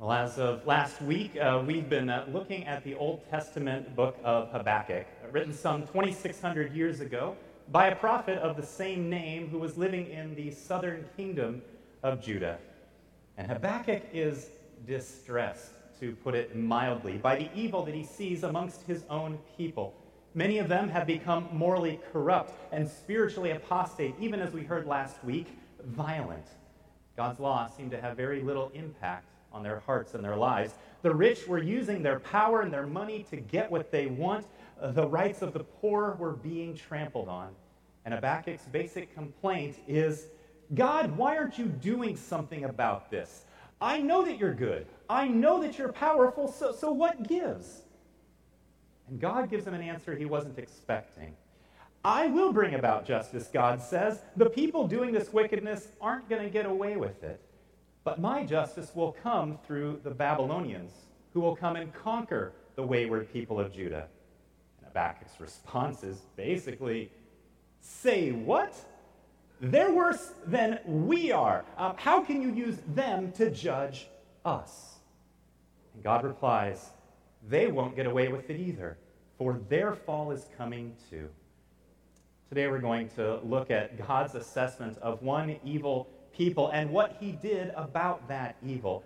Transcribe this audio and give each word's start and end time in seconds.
Well, 0.00 0.10
as 0.10 0.38
of 0.40 0.66
last 0.66 1.00
week, 1.00 1.36
uh, 1.36 1.62
we've 1.64 1.88
been 1.88 2.10
uh, 2.10 2.26
looking 2.32 2.64
at 2.66 2.82
the 2.82 2.96
Old 2.96 3.30
Testament 3.30 3.94
book 3.94 4.18
of 4.24 4.50
Habakkuk, 4.50 5.06
written 5.30 5.52
some 5.52 5.82
2,600 5.82 6.72
years 6.72 6.98
ago 6.98 7.36
by 7.70 7.86
a 7.86 7.94
prophet 7.94 8.38
of 8.38 8.56
the 8.56 8.66
same 8.66 9.08
name 9.08 9.48
who 9.48 9.58
was 9.58 9.78
living 9.78 10.10
in 10.10 10.34
the 10.34 10.50
southern 10.50 11.04
kingdom 11.16 11.62
of 12.02 12.20
Judah. 12.20 12.58
And 13.36 13.46
Habakkuk 13.46 14.02
is 14.12 14.50
distressed, 14.84 15.70
to 16.00 16.16
put 16.16 16.34
it 16.34 16.56
mildly, 16.56 17.16
by 17.16 17.36
the 17.36 17.48
evil 17.54 17.84
that 17.84 17.94
he 17.94 18.04
sees 18.04 18.42
amongst 18.42 18.82
his 18.82 19.04
own 19.08 19.38
people. 19.56 19.94
Many 20.34 20.58
of 20.58 20.66
them 20.66 20.88
have 20.88 21.06
become 21.06 21.48
morally 21.52 22.00
corrupt 22.12 22.52
and 22.72 22.88
spiritually 22.88 23.52
apostate, 23.52 24.16
even 24.18 24.40
as 24.40 24.52
we 24.52 24.64
heard 24.64 24.88
last 24.88 25.22
week, 25.24 25.56
violent. 25.84 26.46
God's 27.16 27.38
law 27.38 27.68
seemed 27.68 27.92
to 27.92 28.00
have 28.00 28.16
very 28.16 28.42
little 28.42 28.72
impact 28.74 29.28
on 29.54 29.62
their 29.62 29.80
hearts 29.80 30.14
and 30.14 30.22
their 30.22 30.36
lives. 30.36 30.74
The 31.02 31.14
rich 31.14 31.46
were 31.46 31.62
using 31.62 32.02
their 32.02 32.20
power 32.20 32.60
and 32.62 32.72
their 32.72 32.86
money 32.86 33.24
to 33.30 33.36
get 33.36 33.70
what 33.70 33.90
they 33.90 34.06
want. 34.06 34.46
The 34.82 35.06
rights 35.06 35.40
of 35.40 35.52
the 35.52 35.64
poor 35.64 36.16
were 36.18 36.32
being 36.32 36.74
trampled 36.74 37.28
on. 37.28 37.54
And 38.04 38.12
Habakkuk's 38.12 38.64
basic 38.64 39.14
complaint 39.14 39.76
is 39.86 40.26
God, 40.74 41.16
why 41.16 41.36
aren't 41.36 41.58
you 41.58 41.66
doing 41.66 42.16
something 42.16 42.64
about 42.64 43.10
this? 43.10 43.44
I 43.80 43.98
know 43.98 44.24
that 44.24 44.38
you're 44.38 44.54
good. 44.54 44.86
I 45.08 45.28
know 45.28 45.62
that 45.62 45.78
you're 45.78 45.92
powerful, 45.92 46.50
so, 46.50 46.72
so 46.72 46.90
what 46.90 47.28
gives? 47.28 47.82
And 49.08 49.20
God 49.20 49.50
gives 49.50 49.66
him 49.66 49.74
an 49.74 49.82
answer 49.82 50.16
he 50.16 50.24
wasn't 50.24 50.58
expecting. 50.58 51.34
I 52.04 52.26
will 52.26 52.52
bring 52.52 52.74
about 52.74 53.06
justice, 53.06 53.48
God 53.52 53.80
says. 53.80 54.20
The 54.36 54.50
people 54.50 54.88
doing 54.88 55.12
this 55.12 55.32
wickedness 55.32 55.88
aren't 56.00 56.28
going 56.28 56.42
to 56.42 56.50
get 56.50 56.66
away 56.66 56.96
with 56.96 57.22
it. 57.22 57.40
But 58.04 58.20
my 58.20 58.44
justice 58.44 58.94
will 58.94 59.12
come 59.22 59.58
through 59.66 60.00
the 60.04 60.10
Babylonians, 60.10 60.92
who 61.32 61.40
will 61.40 61.56
come 61.56 61.76
and 61.76 61.92
conquer 61.92 62.52
the 62.76 62.82
wayward 62.82 63.32
people 63.32 63.58
of 63.58 63.72
Judah. 63.72 64.06
And 64.78 64.86
Habakkuk's 64.86 65.40
response 65.40 66.04
is 66.04 66.18
basically 66.36 67.10
say 67.80 68.30
what? 68.30 68.74
They're 69.60 69.92
worse 69.92 70.32
than 70.46 70.80
we 70.84 71.32
are. 71.32 71.64
Um, 71.78 71.94
how 71.96 72.22
can 72.22 72.42
you 72.42 72.50
use 72.52 72.76
them 72.88 73.32
to 73.32 73.50
judge 73.50 74.08
us? 74.44 74.96
And 75.94 76.02
God 76.02 76.24
replies, 76.24 76.90
They 77.48 77.68
won't 77.68 77.96
get 77.96 78.06
away 78.06 78.28
with 78.28 78.50
it 78.50 78.60
either, 78.60 78.98
for 79.38 79.60
their 79.68 79.94
fall 79.94 80.30
is 80.30 80.46
coming 80.58 80.94
too. 81.08 81.28
Today 82.50 82.68
we're 82.68 82.78
going 82.78 83.08
to 83.10 83.38
look 83.38 83.70
at 83.70 84.06
God's 84.06 84.34
assessment 84.34 84.98
of 84.98 85.22
one 85.22 85.56
evil 85.64 86.08
people 86.36 86.68
and 86.68 86.90
what 86.90 87.16
he 87.20 87.32
did 87.32 87.72
about 87.76 88.28
that 88.28 88.56
evil. 88.64 89.04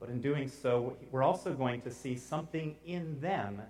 But 0.00 0.08
in 0.08 0.20
doing 0.20 0.48
so, 0.48 0.96
we're 1.10 1.22
also 1.22 1.54
going 1.54 1.80
to 1.82 1.90
see 1.90 2.16
something 2.16 2.76
in 2.84 3.20
them 3.20 3.62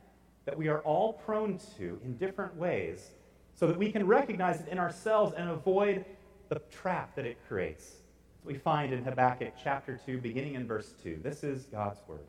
that 0.44 0.56
we 0.56 0.68
are 0.68 0.80
all 0.80 1.12
prone 1.12 1.58
to 1.78 2.00
in 2.04 2.16
different 2.16 2.56
ways 2.56 3.10
so 3.54 3.66
that 3.66 3.78
we 3.78 3.90
can 3.90 4.06
recognize 4.06 4.60
it 4.60 4.68
in 4.68 4.78
ourselves 4.78 5.32
and 5.36 5.48
avoid 5.48 6.04
the 6.48 6.60
trap 6.70 7.14
that 7.16 7.24
it 7.24 7.38
creates. 7.48 7.96
We 8.44 8.54
find 8.54 8.92
in 8.92 9.04
Habakkuk 9.04 9.54
chapter 9.62 9.98
2, 10.04 10.18
beginning 10.18 10.54
in 10.54 10.66
verse 10.66 10.92
2. 11.02 11.20
This 11.22 11.44
is 11.44 11.64
God's 11.64 12.00
word. 12.06 12.26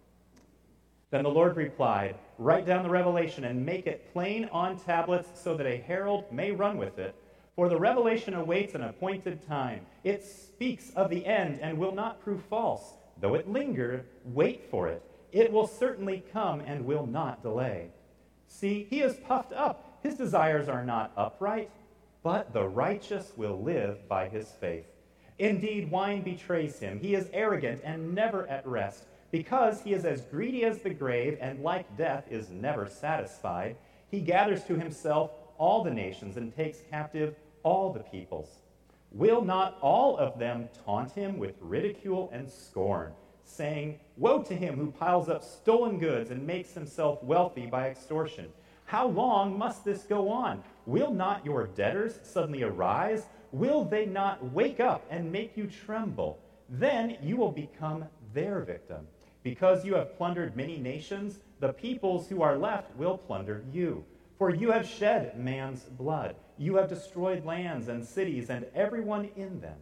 Then 1.12 1.24
the 1.24 1.30
Lord 1.30 1.58
replied, 1.58 2.16
Write 2.38 2.66
down 2.66 2.84
the 2.84 2.90
revelation 2.90 3.44
and 3.44 3.66
make 3.66 3.88
it 3.88 4.12
plain 4.14 4.50
on 4.52 4.78
tablets 4.78 5.30
so 5.34 5.56
that 5.58 5.66
a 5.66 5.78
herald 5.78 6.32
may 6.32 6.52
run 6.52 6.78
with 6.78 7.00
it. 7.00 7.16
For 7.56 7.70
the 7.70 7.80
revelation 7.80 8.34
awaits 8.34 8.76
an 8.76 8.84
appointed 8.84 9.48
time. 9.48 9.86
It 10.04 10.26
speaks 10.26 10.90
of 10.92 11.10
the 11.10 11.26
end 11.26 11.60
and 11.62 11.78
will 11.78 11.94
not 11.94 12.22
prove 12.22 12.44
false. 12.44 12.96
Though 13.22 13.36
it 13.36 13.48
linger, 13.48 14.06
wait 14.26 14.66
for 14.70 14.90
it. 14.90 15.02
It 15.32 15.52
will 15.52 15.68
certainly 15.68 16.24
come 16.34 16.60
and 16.60 16.86
will 16.86 17.06
not 17.06 17.42
delay. 17.42 17.92
See, 18.48 18.88
he 18.90 19.02
is 19.02 19.16
puffed 19.16 19.54
up. 19.54 20.00
His 20.04 20.16
desires 20.16 20.68
are 20.68 20.86
not 20.86 21.14
upright, 21.16 21.72
but 22.24 22.54
the 22.54 22.68
righteous 22.68 23.32
will 23.38 23.62
live 23.62 24.08
by 24.10 24.28
his 24.28 24.52
faith. 24.60 24.86
Indeed, 25.40 25.90
wine 25.90 26.22
betrays 26.22 26.80
him. 26.80 27.00
He 27.00 27.16
is 27.16 27.30
arrogant 27.34 27.82
and 27.84 28.14
never 28.14 28.48
at 28.48 28.68
rest. 28.68 29.06
Because 29.32 29.82
he 29.82 29.94
is 29.94 30.06
as 30.06 30.22
greedy 30.26 30.64
as 30.66 30.80
the 30.80 30.94
grave 30.94 31.38
and 31.42 31.64
like 31.64 31.98
death 31.98 32.26
is 32.30 32.50
never 32.50 32.88
satisfied, 32.88 33.78
he 34.12 34.22
gathers 34.22 34.64
to 34.66 34.76
himself 34.76 35.32
all 35.58 35.84
the 35.84 35.92
nations 35.92 36.38
and 36.38 36.56
takes 36.56 36.80
captive 36.90 37.36
all 37.66 37.92
the 37.92 38.00
peoples. 38.00 38.62
Will 39.12 39.44
not 39.44 39.78
all 39.82 40.18
of 40.18 40.40
them 40.40 40.70
taunt 40.86 41.12
him 41.12 41.38
with 41.38 41.56
ridicule 41.60 42.30
and 42.32 42.50
scorn, 42.50 43.12
saying, 43.44 44.00
Woe 44.18 44.44
to 44.44 44.56
him 44.56 44.76
who 44.76 44.92
piles 44.92 45.28
up 45.28 45.44
stolen 45.44 45.98
goods 45.98 46.30
and 46.30 46.46
makes 46.46 46.74
himself 46.74 47.22
wealthy 47.24 47.66
by 47.66 47.90
extortion? 47.90 48.50
How 48.86 49.08
long 49.08 49.58
must 49.58 49.84
this 49.84 50.04
go 50.04 50.30
on? 50.30 50.64
Will 50.86 51.12
not 51.12 51.44
your 51.44 51.66
debtors 51.66 52.20
suddenly 52.22 52.62
arise? 52.62 53.24
Will 53.52 53.84
they 53.84 54.06
not 54.06 54.52
wake 54.52 54.80
up 54.80 55.04
and 55.10 55.32
make 55.32 55.58
you 55.58 55.68
tremble? 55.68 56.38
Then 56.70 57.18
you 57.22 57.36
will 57.36 57.52
become 57.52 58.06
their 58.34 58.60
victim. 58.60 59.08
Because 59.42 59.86
you 59.86 59.96
have 59.96 60.18
plundered 60.18 60.56
many 60.56 60.78
nations, 60.78 61.40
the 61.60 61.74
peoples 61.74 62.28
who 62.28 62.44
are 62.44 62.58
left 62.58 62.96
will 62.96 63.18
plunder 63.18 63.64
you. 63.72 64.04
For 64.38 64.54
you 64.54 64.72
have 64.72 64.88
shed 64.88 65.40
man's 65.40 65.84
blood. 65.84 66.36
You 66.58 66.76
have 66.78 66.88
destroyed 66.88 67.46
lands 67.46 67.90
and 67.90 68.06
cities 68.06 68.50
and 68.50 68.66
everyone 68.74 69.30
in 69.36 69.60
them. 69.60 69.78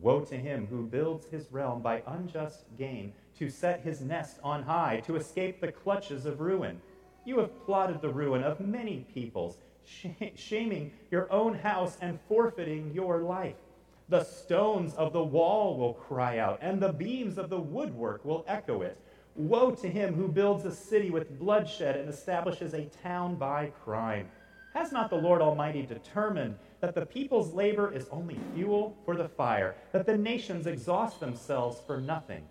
Woe 0.00 0.20
to 0.22 0.36
him 0.36 0.66
who 0.66 0.86
builds 0.86 1.26
his 1.26 1.50
realm 1.50 1.82
by 1.82 2.02
unjust 2.06 2.64
gain, 2.78 3.12
to 3.38 3.50
set 3.50 3.80
his 3.80 4.00
nest 4.00 4.38
on 4.44 4.62
high, 4.62 5.02
to 5.06 5.16
escape 5.16 5.60
the 5.60 5.72
clutches 5.72 6.24
of 6.26 6.40
ruin. 6.40 6.80
You 7.24 7.38
have 7.40 7.64
plotted 7.64 8.00
the 8.00 8.10
ruin 8.10 8.44
of 8.44 8.60
many 8.60 9.06
peoples, 9.12 9.58
shaming 10.36 10.92
your 11.10 11.30
own 11.32 11.54
house 11.54 11.96
and 12.00 12.18
forfeiting 12.28 12.92
your 12.94 13.22
life. 13.22 13.56
The 14.08 14.22
stones 14.22 14.94
of 14.94 15.12
the 15.12 15.24
wall 15.24 15.76
will 15.76 15.94
cry 15.94 16.38
out, 16.38 16.58
and 16.60 16.80
the 16.80 16.92
beams 16.92 17.38
of 17.38 17.50
the 17.50 17.60
woodwork 17.60 18.24
will 18.24 18.44
echo 18.46 18.82
it. 18.82 18.98
Woe 19.34 19.72
to 19.72 19.88
him 19.88 20.14
who 20.14 20.28
builds 20.28 20.64
a 20.64 20.72
city 20.72 21.10
with 21.10 21.38
bloodshed 21.38 21.96
and 21.96 22.08
establishes 22.08 22.74
a 22.74 22.84
town 23.02 23.34
by 23.34 23.72
crime. 23.82 24.28
Has 24.74 24.90
not 24.90 25.08
the 25.08 25.16
Lord 25.16 25.40
Almighty 25.40 25.86
determined 25.86 26.56
that 26.80 26.96
the 26.96 27.06
people's 27.06 27.54
labor 27.54 27.92
is 27.92 28.08
only 28.10 28.36
fuel 28.54 28.96
for 29.04 29.16
the 29.16 29.28
fire, 29.28 29.76
that 29.92 30.04
the 30.04 30.18
nations 30.18 30.66
exhaust 30.66 31.20
themselves 31.20 31.80
for 31.86 32.00
nothing? 32.00 32.42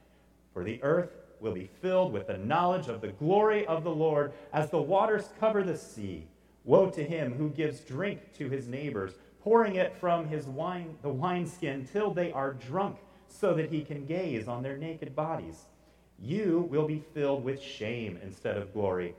For 0.54 0.64
the 0.64 0.82
earth 0.84 1.12
will 1.42 1.54
be 1.54 1.70
filled 1.82 2.14
with 2.14 2.28
the 2.28 2.38
knowledge 2.38 2.88
of 2.88 3.02
the 3.02 3.10
glory 3.10 3.68
of 3.68 3.84
the 3.84 3.94
Lord 3.94 4.32
as 4.54 4.70
the 4.70 4.82
waters 4.82 5.30
cover 5.38 5.64
the 5.64 5.78
sea. 5.78 6.26
Woe 6.64 6.90
to 6.92 7.04
him 7.04 7.34
who 7.34 7.50
gives 7.50 7.82
drink 7.82 8.34
to 8.38 8.48
his 8.48 8.70
neighbors, 8.70 9.16
pouring 9.42 9.76
it 9.76 9.94
from 9.98 10.26
his 10.26 10.46
wine, 10.46 10.96
the 11.02 11.10
wineskin 11.10 11.86
till 11.92 12.14
they 12.14 12.32
are 12.32 12.54
drunk, 12.54 13.00
so 13.28 13.54
that 13.54 13.70
he 13.70 13.82
can 13.82 14.06
gaze 14.06 14.48
on 14.48 14.64
their 14.64 14.78
naked 14.78 15.14
bodies. 15.14 15.66
You 16.18 16.70
will 16.72 16.88
be 16.88 17.04
filled 17.14 17.44
with 17.44 17.62
shame 17.62 18.18
instead 18.24 18.56
of 18.56 18.72
glory. 18.72 19.14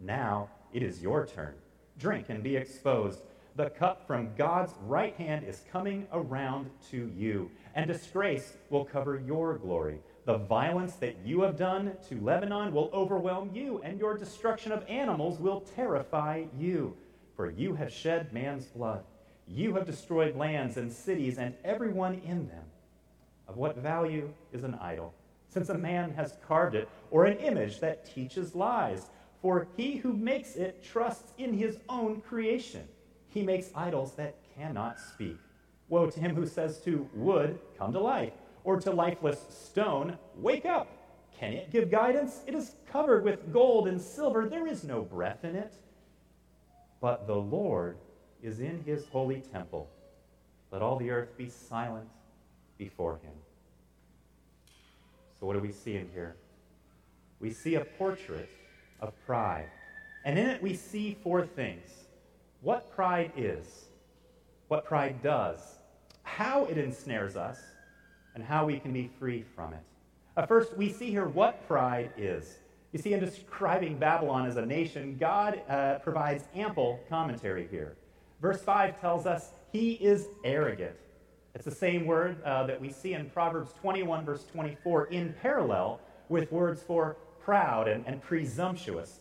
Now 0.00 0.48
it 0.72 0.82
is 0.82 1.00
your 1.00 1.26
turn. 1.26 1.54
Drink 1.98 2.28
and 2.28 2.42
be 2.42 2.56
exposed. 2.56 3.20
The 3.56 3.70
cup 3.70 4.06
from 4.06 4.34
God's 4.36 4.74
right 4.82 5.14
hand 5.14 5.44
is 5.44 5.64
coming 5.70 6.08
around 6.12 6.70
to 6.90 7.12
you, 7.16 7.50
and 7.74 7.86
disgrace 7.86 8.56
will 8.68 8.84
cover 8.84 9.22
your 9.24 9.58
glory. 9.58 10.00
The 10.24 10.38
violence 10.38 10.94
that 10.96 11.18
you 11.24 11.42
have 11.42 11.56
done 11.56 11.96
to 12.08 12.20
Lebanon 12.20 12.72
will 12.72 12.90
overwhelm 12.92 13.50
you, 13.54 13.80
and 13.84 13.98
your 13.98 14.18
destruction 14.18 14.72
of 14.72 14.84
animals 14.88 15.38
will 15.38 15.60
terrify 15.60 16.44
you. 16.58 16.96
For 17.36 17.50
you 17.50 17.74
have 17.74 17.92
shed 17.92 18.32
man's 18.32 18.66
blood. 18.66 19.04
You 19.46 19.74
have 19.74 19.86
destroyed 19.86 20.36
lands 20.36 20.76
and 20.76 20.92
cities 20.92 21.38
and 21.38 21.54
everyone 21.64 22.20
in 22.24 22.48
them. 22.48 22.64
Of 23.46 23.56
what 23.56 23.76
value 23.76 24.32
is 24.52 24.64
an 24.64 24.74
idol? 24.76 25.14
since 25.54 25.68
a 25.68 25.78
man 25.78 26.12
has 26.14 26.36
carved 26.48 26.74
it, 26.74 26.88
or 27.12 27.24
an 27.24 27.38
image 27.38 27.78
that 27.78 28.04
teaches 28.12 28.56
lies. 28.56 29.08
For 29.44 29.68
he 29.76 29.96
who 29.96 30.14
makes 30.14 30.56
it 30.56 30.82
trusts 30.82 31.34
in 31.36 31.52
his 31.52 31.76
own 31.90 32.22
creation. 32.22 32.88
He 33.28 33.42
makes 33.42 33.68
idols 33.74 34.14
that 34.14 34.36
cannot 34.56 34.98
speak. 34.98 35.36
Woe 35.90 36.08
to 36.08 36.18
him 36.18 36.34
who 36.34 36.46
says 36.46 36.78
to 36.84 37.06
wood, 37.12 37.58
Come 37.76 37.92
to 37.92 38.00
life, 38.00 38.32
or 38.64 38.80
to 38.80 38.90
lifeless 38.90 39.44
stone, 39.50 40.16
Wake 40.36 40.64
up. 40.64 40.88
Can 41.38 41.52
it 41.52 41.70
give 41.70 41.90
guidance? 41.90 42.40
It 42.46 42.54
is 42.54 42.76
covered 42.90 43.22
with 43.22 43.52
gold 43.52 43.86
and 43.86 44.00
silver. 44.00 44.48
There 44.48 44.66
is 44.66 44.82
no 44.82 45.02
breath 45.02 45.44
in 45.44 45.56
it. 45.56 45.74
But 47.02 47.26
the 47.26 47.36
Lord 47.36 47.98
is 48.42 48.60
in 48.60 48.82
his 48.86 49.04
holy 49.08 49.42
temple. 49.52 49.90
Let 50.70 50.80
all 50.80 50.96
the 50.96 51.10
earth 51.10 51.36
be 51.36 51.50
silent 51.50 52.08
before 52.78 53.16
him. 53.16 53.34
So, 55.38 55.44
what 55.44 55.52
do 55.52 55.60
we 55.60 55.72
see 55.72 55.96
in 55.96 56.08
here? 56.14 56.34
We 57.40 57.50
see 57.50 57.74
a 57.74 57.84
portrait 57.84 58.48
of 59.00 59.12
pride. 59.26 59.68
And 60.24 60.38
in 60.38 60.46
it, 60.46 60.62
we 60.62 60.74
see 60.74 61.16
four 61.22 61.46
things 61.46 61.90
what 62.62 62.90
pride 62.94 63.30
is, 63.36 63.84
what 64.68 64.86
pride 64.86 65.22
does, 65.22 65.60
how 66.22 66.64
it 66.64 66.78
ensnares 66.78 67.36
us, 67.36 67.60
and 68.34 68.42
how 68.42 68.64
we 68.64 68.78
can 68.78 68.92
be 68.92 69.10
free 69.18 69.44
from 69.54 69.74
it. 69.74 69.82
Uh, 70.36 70.46
first, 70.46 70.76
we 70.76 70.90
see 70.90 71.10
here 71.10 71.26
what 71.26 71.66
pride 71.68 72.10
is. 72.16 72.56
You 72.92 72.98
see, 72.98 73.12
in 73.12 73.20
describing 73.20 73.98
Babylon 73.98 74.46
as 74.46 74.56
a 74.56 74.64
nation, 74.64 75.16
God 75.18 75.60
uh, 75.68 75.98
provides 75.98 76.44
ample 76.54 77.00
commentary 77.08 77.68
here. 77.70 77.96
Verse 78.40 78.62
5 78.62 79.00
tells 79.00 79.26
us 79.26 79.50
he 79.72 79.92
is 79.92 80.28
arrogant. 80.44 80.96
It's 81.54 81.64
the 81.64 81.70
same 81.70 82.06
word 82.06 82.42
uh, 82.44 82.66
that 82.66 82.80
we 82.80 82.90
see 82.90 83.14
in 83.14 83.30
Proverbs 83.30 83.72
21, 83.80 84.24
verse 84.24 84.44
24, 84.52 85.06
in 85.06 85.34
parallel 85.40 86.00
with 86.28 86.50
words 86.50 86.82
for 86.82 87.16
proud 87.44 87.88
and, 87.88 88.04
and 88.06 88.22
presumptuous. 88.22 89.20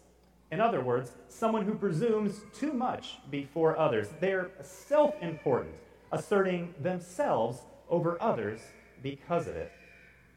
In 0.52 0.62
other 0.62 0.82
words, 0.82 1.12
someone 1.28 1.66
who 1.66 1.74
presumes 1.74 2.42
too 2.54 2.74
much 2.74 3.18
before 3.32 3.78
others. 3.78 4.10
They're 4.20 4.52
self 4.62 5.16
important, 5.22 5.74
asserting 6.12 6.74
themselves 6.80 7.64
over 7.90 8.22
others 8.22 8.62
because 9.02 9.48
of 9.48 9.56
it. 9.56 9.72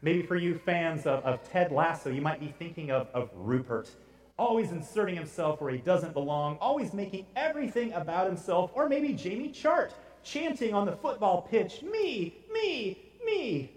Maybe 0.01 0.21
for 0.21 0.35
you 0.35 0.59
fans 0.65 1.05
of, 1.05 1.23
of 1.23 1.47
Ted 1.49 1.71
Lasso, 1.71 2.09
you 2.11 2.21
might 2.21 2.39
be 2.39 2.53
thinking 2.59 2.91
of, 2.91 3.07
of 3.13 3.29
Rupert, 3.33 3.89
always 4.37 4.71
inserting 4.71 5.15
himself 5.15 5.61
where 5.61 5.71
he 5.71 5.79
doesn't 5.79 6.13
belong, 6.13 6.57
always 6.57 6.93
making 6.93 7.25
everything 7.35 7.93
about 7.93 8.27
himself, 8.27 8.71
or 8.73 8.87
maybe 8.87 9.13
Jamie 9.13 9.49
Tartt, 9.49 9.91
chanting 10.23 10.73
on 10.73 10.85
the 10.85 10.91
football 10.91 11.41
pitch, 11.43 11.81
Me, 11.81 12.35
me, 12.51 12.97
me. 13.25 13.71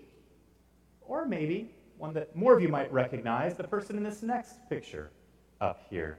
Or 1.02 1.26
maybe 1.26 1.70
one 2.00 2.14
that 2.14 2.35
more 2.35 2.56
of 2.56 2.62
you 2.62 2.69
might 2.69 2.91
recognize, 2.93 3.56
the 3.56 3.64
person 3.64 3.97
in 3.97 4.02
this 4.02 4.23
next 4.23 4.69
picture 4.69 5.11
up 5.61 5.87
here 5.91 6.19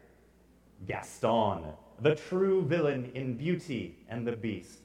Gaston, 0.88 1.64
the 2.00 2.16
true 2.16 2.64
villain 2.64 3.12
in 3.14 3.36
Beauty 3.36 3.98
and 4.10 4.26
the 4.26 4.32
Beast. 4.32 4.80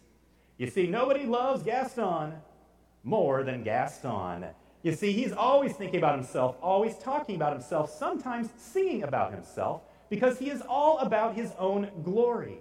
You 0.59 0.69
see, 0.69 0.87
nobody 0.87 1.27
loves 1.27 1.63
Gaston 1.63 2.35
more 3.05 3.43
than 3.45 3.63
Gaston. 3.63 4.47
You 4.83 4.93
see, 4.93 5.13
he's 5.13 5.33
always 5.33 5.73
thinking 5.75 5.99
about 5.99 6.15
himself, 6.15 6.57
always 6.63 6.97
talking 6.99 7.37
about 7.37 7.53
himself, 7.53 7.91
sometimes 7.91 8.49
singing 8.57 9.03
about 9.03 9.33
himself, 9.33 9.83
because 10.11 10.39
he 10.39 10.51
is 10.51 10.63
all 10.69 10.99
about 10.99 11.35
his 11.35 11.53
own 11.59 11.91
glory. 12.05 12.59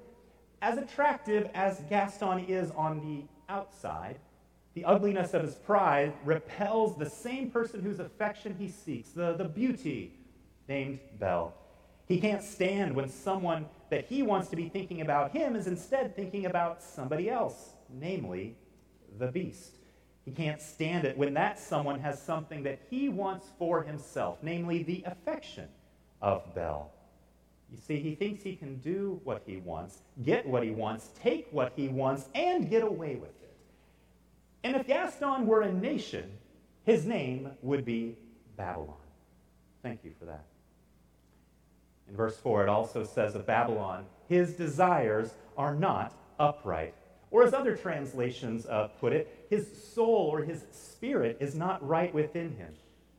As 0.62 0.78
attractive 0.78 1.50
as 1.54 1.82
Gaston 1.90 2.46
is 2.46 2.72
on 2.72 3.00
the 3.02 3.54
outside, 3.54 4.18
the 4.75 4.83
ugliness 4.83 5.33
of 5.33 5.42
his 5.42 5.56
pride 5.56 6.13
repels 6.25 6.98
the 6.98 7.10
same 7.10 7.50
person 7.50 7.81
whose 7.81 8.00
affection 8.00 8.56
he 8.60 8.68
seeks, 8.68 9.10
the, 9.10 9.33
the 9.33 9.45
beauty 9.45 10.13
named 10.68 11.00
Belle. 11.18 11.54
He 12.07 12.19
can't 12.19 12.44
stand 12.44 12.94
when 12.94 13.10
someone 13.10 13.68
that 13.89 14.06
he 14.06 14.22
wants 14.22 14.50
to 14.50 14.56
be 14.56 14.68
thinking 14.68 15.00
about 15.01 15.31
him 15.31 15.56
is 15.56 15.66
instead 15.66 16.16
thinking 16.16 16.45
about 16.45 16.83
somebody 16.83 17.30
else, 17.30 17.69
namely 17.89 18.57
the 19.18 19.27
beast. 19.27 19.77
He 20.25 20.31
can't 20.31 20.62
stand 20.62 21.06
it 21.06 21.18
when 21.18 21.33
that 21.36 21.57
someone 21.57 22.00
has 22.01 22.22
something 22.22 22.63
that 22.63 22.80
he 22.89 23.07
wants 23.10 23.48
for 23.57 23.81
himself, 23.81 24.39
namely 24.42 24.83
the 24.83 25.04
affection 25.06 25.69
of 26.22 26.54
Belle. 26.54 26.92
You 27.72 27.77
see, 27.77 28.00
he 28.00 28.13
thinks 28.16 28.44
he 28.44 28.56
can 28.56 28.77
do 28.80 29.22
what 29.24 29.42
he 29.45 29.57
wants, 29.57 30.00
get 30.24 30.45
what 30.45 30.63
he 30.63 30.72
wants, 30.72 31.10
take 31.22 31.48
what 31.51 31.74
he 31.75 31.88
wants, 31.88 32.25
and 32.36 32.69
get 32.69 32.83
away 32.83 33.16
with 33.16 33.30
it. 33.30 33.35
And 34.65 34.75
if 34.75 34.88
Gaston 34.88 35.45
were 35.45 35.62
a 35.62 35.71
nation, 35.71 36.27
his 36.85 37.06
name 37.06 37.51
would 37.62 37.85
be 37.85 38.17
Babylon. 38.57 38.95
Thank 39.83 40.03
you 40.03 40.12
for 40.17 40.25
that. 40.25 40.44
In 42.09 42.15
verse 42.15 42.35
4, 42.38 42.63
it 42.63 42.69
also 42.69 43.03
says 43.03 43.35
of 43.35 43.45
Babylon, 43.45 44.06
his 44.27 44.53
desires 44.53 45.35
are 45.56 45.75
not 45.75 46.15
upright. 46.39 46.95
Or, 47.29 47.44
as 47.44 47.53
other 47.53 47.75
translations 47.75 48.65
uh, 48.65 48.88
put 49.00 49.13
it, 49.13 49.45
his 49.51 49.67
soul 49.94 50.29
or 50.33 50.41
his 50.41 50.65
spirit 50.71 51.38
is 51.39 51.53
not 51.53 51.88
right 51.88 52.12
within 52.12 52.50
him. 52.56 52.73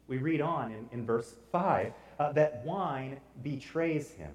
We 0.09 0.19
read 0.19 0.41
on 0.41 0.73
in, 0.73 0.89
in 0.91 1.07
verse 1.07 1.37
5 1.53 1.93
uh, 2.19 2.33
that 2.33 2.65
wine 2.65 3.21
betrays 3.45 4.11
him. 4.11 4.33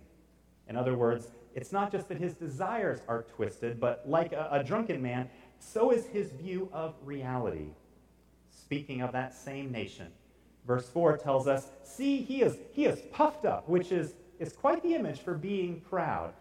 In 0.69 0.77
other 0.77 0.95
words, 0.95 1.27
it's 1.55 1.71
not 1.71 1.91
just 1.91 2.07
that 2.07 2.17
his 2.17 2.33
desires 2.33 3.01
are 3.07 3.23
twisted, 3.23 3.79
but 3.79 4.07
like 4.07 4.31
a, 4.31 4.47
a 4.51 4.63
drunken 4.63 5.01
man, 5.01 5.29
so 5.61 5.91
is 5.91 6.05
his 6.07 6.31
view 6.31 6.69
of 6.73 6.95
reality. 7.03 7.69
Speaking 8.49 9.01
of 9.01 9.11
that 9.13 9.33
same 9.33 9.71
nation, 9.71 10.07
verse 10.65 10.87
4 10.89 11.17
tells 11.17 11.47
us, 11.47 11.67
See, 11.83 12.21
he 12.21 12.41
is, 12.41 12.57
he 12.71 12.85
is 12.85 12.99
puffed 13.11 13.45
up, 13.45 13.67
which 13.67 13.91
is 13.91 14.13
is 14.41 14.53
quite 14.53 14.81
the 14.81 14.95
image 14.95 15.19
for 15.19 15.35
being 15.35 15.79
proud. 15.81 16.33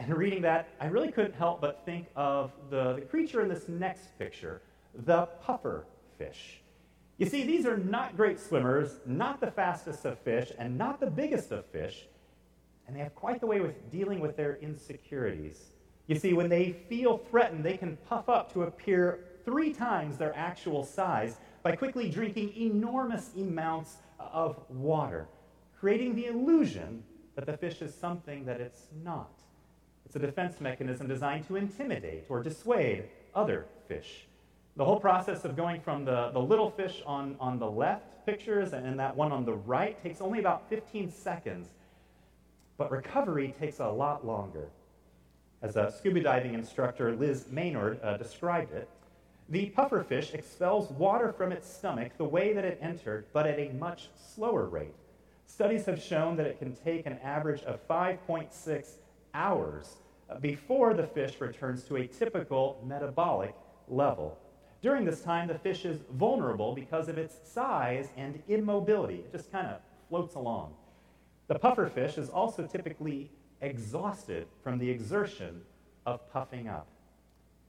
And 0.00 0.14
reading 0.14 0.42
that, 0.42 0.68
I 0.80 0.86
really 0.86 1.12
couldn't 1.12 1.34
help 1.34 1.60
but 1.60 1.82
think 1.86 2.08
of 2.16 2.50
the, 2.70 2.94
the 2.94 3.02
creature 3.02 3.40
in 3.40 3.48
this 3.48 3.68
next 3.68 4.18
picture, 4.18 4.60
the 4.92 5.26
puffer 5.42 5.86
fish. 6.18 6.60
You 7.18 7.26
see, 7.26 7.44
these 7.44 7.64
are 7.64 7.76
not 7.78 8.16
great 8.16 8.40
swimmers, 8.40 8.98
not 9.06 9.40
the 9.40 9.50
fastest 9.50 10.04
of 10.04 10.18
fish, 10.18 10.50
and 10.58 10.76
not 10.76 10.98
the 10.98 11.06
biggest 11.06 11.52
of 11.52 11.64
fish, 11.66 12.08
and 12.86 12.96
they 12.96 13.00
have 13.00 13.14
quite 13.14 13.40
the 13.40 13.46
way 13.46 13.60
with 13.60 13.90
dealing 13.92 14.18
with 14.18 14.36
their 14.36 14.56
insecurities. 14.56 15.70
You 16.06 16.16
see, 16.16 16.32
when 16.34 16.48
they 16.48 16.72
feel 16.88 17.18
threatened, 17.18 17.64
they 17.64 17.76
can 17.76 17.96
puff 18.08 18.28
up 18.28 18.52
to 18.52 18.62
appear 18.62 19.20
three 19.44 19.72
times 19.72 20.16
their 20.16 20.36
actual 20.36 20.84
size 20.84 21.36
by 21.62 21.74
quickly 21.74 22.08
drinking 22.08 22.52
enormous 22.56 23.30
amounts 23.36 23.96
of 24.18 24.58
water, 24.68 25.26
creating 25.78 26.14
the 26.14 26.26
illusion 26.26 27.02
that 27.34 27.46
the 27.46 27.56
fish 27.56 27.82
is 27.82 27.94
something 27.94 28.44
that 28.44 28.60
it's 28.60 28.86
not. 29.04 29.30
It's 30.04 30.14
a 30.14 30.20
defense 30.20 30.60
mechanism 30.60 31.08
designed 31.08 31.46
to 31.48 31.56
intimidate 31.56 32.24
or 32.28 32.42
dissuade 32.42 33.08
other 33.34 33.66
fish. 33.88 34.26
The 34.76 34.84
whole 34.84 35.00
process 35.00 35.44
of 35.44 35.56
going 35.56 35.80
from 35.80 36.04
the, 36.04 36.30
the 36.32 36.38
little 36.38 36.70
fish 36.70 37.02
on, 37.04 37.36
on 37.40 37.58
the 37.58 37.70
left 37.70 38.24
pictures 38.26 38.72
and 38.72 38.98
that 39.00 39.16
one 39.16 39.32
on 39.32 39.44
the 39.44 39.54
right 39.54 40.00
takes 40.02 40.20
only 40.20 40.38
about 40.38 40.68
15 40.68 41.10
seconds, 41.10 41.68
but 42.76 42.90
recovery 42.90 43.54
takes 43.58 43.80
a 43.80 43.88
lot 43.88 44.24
longer. 44.24 44.68
As 45.62 45.76
a 45.76 45.90
scuba 45.90 46.20
diving 46.20 46.54
instructor, 46.54 47.16
Liz 47.16 47.46
Maynard, 47.50 47.98
uh, 48.02 48.16
described 48.16 48.72
it, 48.72 48.88
the 49.48 49.72
pufferfish 49.76 50.34
expels 50.34 50.90
water 50.90 51.32
from 51.32 51.52
its 51.52 51.72
stomach 51.72 52.12
the 52.18 52.24
way 52.24 52.52
that 52.52 52.64
it 52.64 52.78
entered, 52.82 53.26
but 53.32 53.46
at 53.46 53.58
a 53.58 53.72
much 53.72 54.08
slower 54.34 54.66
rate. 54.66 54.94
Studies 55.46 55.86
have 55.86 56.02
shown 56.02 56.36
that 56.36 56.46
it 56.46 56.58
can 56.58 56.74
take 56.74 57.06
an 57.06 57.18
average 57.22 57.62
of 57.62 57.86
5.6 57.88 58.88
hours 59.32 59.96
before 60.40 60.92
the 60.94 61.06
fish 61.06 61.40
returns 61.40 61.84
to 61.84 61.96
a 61.96 62.06
typical 62.06 62.82
metabolic 62.84 63.54
level. 63.88 64.36
During 64.82 65.04
this 65.04 65.22
time, 65.22 65.48
the 65.48 65.58
fish 65.58 65.84
is 65.84 66.00
vulnerable 66.12 66.74
because 66.74 67.08
of 67.08 67.16
its 67.16 67.36
size 67.48 68.08
and 68.16 68.42
immobility. 68.48 69.16
It 69.16 69.32
just 69.32 69.50
kind 69.50 69.68
of 69.68 69.80
floats 70.08 70.34
along. 70.34 70.74
The 71.46 71.54
pufferfish 71.54 72.18
is 72.18 72.28
also 72.28 72.66
typically 72.66 73.30
exhausted 73.60 74.46
from 74.62 74.78
the 74.78 74.88
exertion 74.88 75.62
of 76.04 76.30
puffing 76.32 76.68
up. 76.68 76.86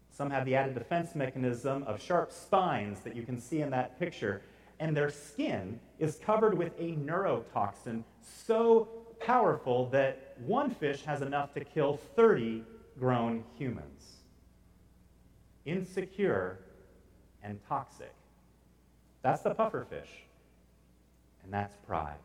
Some 0.10 0.30
have 0.32 0.46
the 0.46 0.56
added 0.56 0.74
defense 0.74 1.16
mechanism 1.16 1.84
of 1.84 2.02
sharp 2.02 2.32
spines 2.32 3.02
that 3.02 3.16
you 3.16 3.24
can 3.24 3.40
see 3.40 3.62
in 3.62 3.70
that 3.72 4.00
picture 4.00 4.42
and 4.80 4.96
their 4.96 5.10
skin 5.10 5.80
is 6.00 6.16
covered 6.18 6.58
with 6.58 6.72
a 6.80 6.96
neurotoxin 6.96 8.04
so 8.22 8.88
powerful 9.20 9.90
that 9.90 10.36
one 10.46 10.70
fish 10.70 11.04
has 11.04 11.22
enough 11.22 11.54
to 11.56 11.64
kill 11.64 11.98
30 12.16 12.64
grown 13.00 13.44
humans. 13.58 14.18
Insecure 15.66 16.60
and 17.44 17.60
toxic. 17.68 18.14
That's 19.24 19.42
the 19.42 19.52
pufferfish. 19.52 20.08
And 21.44 21.52
that's 21.52 21.76
pride. 21.88 22.20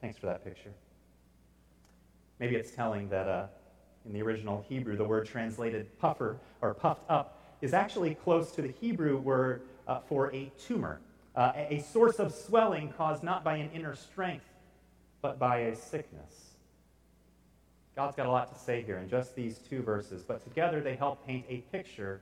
Thanks 0.00 0.16
for 0.16 0.26
that 0.26 0.44
picture. 0.44 0.72
Maybe 2.38 2.56
it's 2.56 2.70
telling 2.70 3.08
that 3.10 3.28
uh, 3.28 3.46
in 4.06 4.12
the 4.12 4.22
original 4.22 4.64
Hebrew, 4.68 4.96
the 4.96 5.04
word 5.04 5.26
translated 5.26 5.98
puffer 5.98 6.38
or 6.60 6.74
puffed 6.74 7.08
up 7.08 7.40
is 7.60 7.72
actually 7.72 8.14
close 8.14 8.50
to 8.52 8.62
the 8.62 8.72
Hebrew 8.80 9.18
word 9.18 9.62
uh, 9.86 10.00
for 10.00 10.34
a 10.34 10.50
tumor 10.58 11.00
uh, 11.34 11.52
a 11.56 11.80
source 11.80 12.18
of 12.18 12.32
swelling 12.32 12.92
caused 12.96 13.22
not 13.22 13.42
by 13.42 13.56
an 13.56 13.70
inner 13.74 13.96
strength, 13.96 14.46
but 15.20 15.38
by 15.38 15.58
a 15.58 15.76
sickness. 15.76 16.54
God's 17.96 18.16
got 18.16 18.26
a 18.26 18.30
lot 18.30 18.52
to 18.52 18.60
say 18.60 18.82
here 18.82 18.98
in 18.98 19.08
just 19.08 19.34
these 19.34 19.58
two 19.58 19.82
verses, 19.82 20.22
but 20.22 20.42
together 20.42 20.80
they 20.80 20.96
help 20.96 21.26
paint 21.26 21.44
a 21.48 21.58
picture 21.72 22.20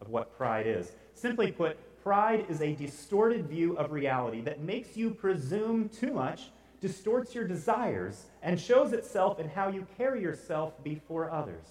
of 0.00 0.08
what 0.08 0.36
pride 0.36 0.66
is. 0.66 0.92
Simply 1.14 1.52
put, 1.52 1.78
pride 2.02 2.46
is 2.48 2.60
a 2.60 2.74
distorted 2.74 3.46
view 3.46 3.76
of 3.76 3.92
reality 3.92 4.40
that 4.42 4.60
makes 4.60 4.96
you 4.96 5.10
presume 5.10 5.88
too 5.88 6.12
much, 6.12 6.50
distorts 6.80 7.34
your 7.34 7.46
desires, 7.46 8.24
and 8.42 8.58
shows 8.58 8.92
itself 8.92 9.38
in 9.38 9.48
how 9.48 9.68
you 9.68 9.86
carry 9.98 10.22
yourself 10.22 10.82
before 10.82 11.30
others. 11.30 11.66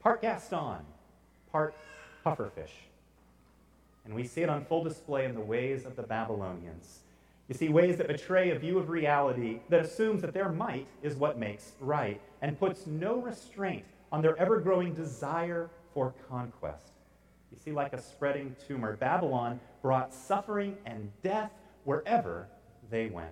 Part 0.00 0.22
Gaston, 0.22 0.84
part 1.50 1.74
pufferfish. 2.24 2.72
And 4.04 4.14
we 4.14 4.24
see 4.24 4.42
it 4.42 4.48
on 4.48 4.64
full 4.64 4.82
display 4.82 5.26
in 5.26 5.34
the 5.34 5.40
ways 5.40 5.84
of 5.84 5.94
the 5.94 6.02
Babylonians. 6.02 7.00
You 7.48 7.54
see, 7.54 7.68
ways 7.68 7.96
that 7.98 8.08
betray 8.08 8.50
a 8.50 8.58
view 8.58 8.78
of 8.78 8.88
reality 8.88 9.60
that 9.68 9.84
assumes 9.84 10.22
that 10.22 10.32
their 10.32 10.50
might 10.50 10.86
is 11.02 11.16
what 11.16 11.38
makes 11.38 11.72
right 11.80 12.20
and 12.40 12.58
puts 12.58 12.86
no 12.86 13.16
restraint 13.16 13.84
on 14.10 14.22
their 14.22 14.36
ever 14.38 14.58
growing 14.58 14.94
desire 14.94 15.70
for 15.94 16.14
conquest. 16.28 16.92
You 17.52 17.58
see, 17.62 17.72
like 17.72 17.92
a 17.92 18.00
spreading 18.00 18.56
tumor, 18.66 18.96
Babylon 18.96 19.60
brought 19.82 20.14
suffering 20.14 20.76
and 20.86 21.10
death 21.22 21.52
wherever 21.84 22.48
they 22.90 23.06
went. 23.06 23.28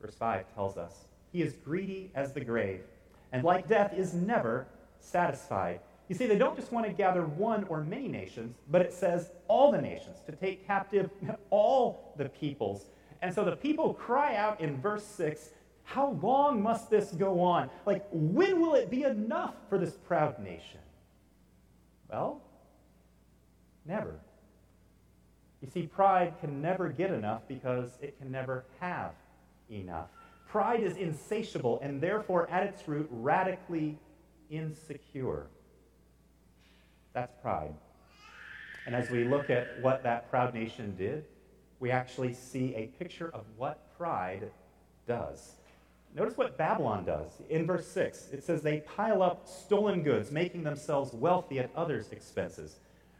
Verse 0.00 0.14
5 0.14 0.54
tells 0.54 0.76
us, 0.76 1.06
He 1.32 1.42
is 1.42 1.54
greedy 1.54 2.10
as 2.14 2.32
the 2.32 2.40
grave, 2.40 2.82
and 3.32 3.44
like 3.44 3.68
death 3.68 3.94
is 3.94 4.14
never 4.14 4.66
satisfied. 5.00 5.80
You 6.08 6.14
see, 6.14 6.26
they 6.26 6.38
don't 6.38 6.56
just 6.56 6.72
want 6.72 6.86
to 6.86 6.92
gather 6.92 7.22
one 7.22 7.64
or 7.64 7.82
many 7.82 8.06
nations, 8.08 8.56
but 8.70 8.80
it 8.80 8.92
says 8.92 9.30
all 9.48 9.72
the 9.72 9.80
nations, 9.80 10.18
to 10.26 10.32
take 10.32 10.66
captive 10.66 11.10
all 11.50 12.14
the 12.16 12.28
peoples. 12.28 12.86
And 13.22 13.34
so 13.34 13.44
the 13.44 13.56
people 13.56 13.94
cry 13.94 14.36
out 14.36 14.60
in 14.60 14.80
verse 14.80 15.04
6 15.04 15.50
How 15.84 16.18
long 16.22 16.62
must 16.62 16.90
this 16.90 17.12
go 17.12 17.40
on? 17.40 17.70
Like, 17.86 18.06
when 18.12 18.60
will 18.60 18.74
it 18.74 18.90
be 18.90 19.02
enough 19.02 19.54
for 19.68 19.78
this 19.78 19.94
proud 19.94 20.38
nation? 20.38 20.80
Well, 22.08 22.40
never. 23.84 24.20
You 25.60 25.68
see, 25.68 25.86
pride 25.86 26.34
can 26.40 26.60
never 26.60 26.88
get 26.88 27.10
enough 27.10 27.42
because 27.48 27.98
it 28.00 28.18
can 28.18 28.30
never 28.30 28.64
have 28.78 29.12
enough. 29.70 30.08
Pride 30.48 30.82
is 30.82 30.96
insatiable 30.96 31.78
and 31.82 32.00
therefore, 32.00 32.48
at 32.50 32.62
its 32.64 32.86
root, 32.86 33.08
radically 33.10 33.98
insecure. 34.50 35.46
That's 37.12 37.34
pride. 37.42 37.74
And 38.86 38.94
as 38.94 39.10
we 39.10 39.24
look 39.24 39.50
at 39.50 39.82
what 39.82 40.02
that 40.04 40.30
proud 40.30 40.54
nation 40.54 40.94
did, 40.96 41.24
we 41.80 41.90
actually 41.90 42.32
see 42.32 42.74
a 42.74 42.86
picture 42.98 43.30
of 43.34 43.44
what 43.56 43.96
pride 43.98 44.50
does. 45.06 45.52
Notice 46.14 46.38
what 46.38 46.56
Babylon 46.56 47.04
does. 47.04 47.30
In 47.50 47.66
verse 47.66 47.86
6, 47.88 48.28
it 48.32 48.42
says 48.42 48.62
they 48.62 48.80
pile 48.80 49.22
up 49.22 49.46
stolen 49.46 50.02
goods, 50.02 50.30
making 50.30 50.62
themselves 50.62 51.12
wealthy 51.12 51.58
at 51.58 51.70
others' 51.76 52.10
expenses. 52.10 52.76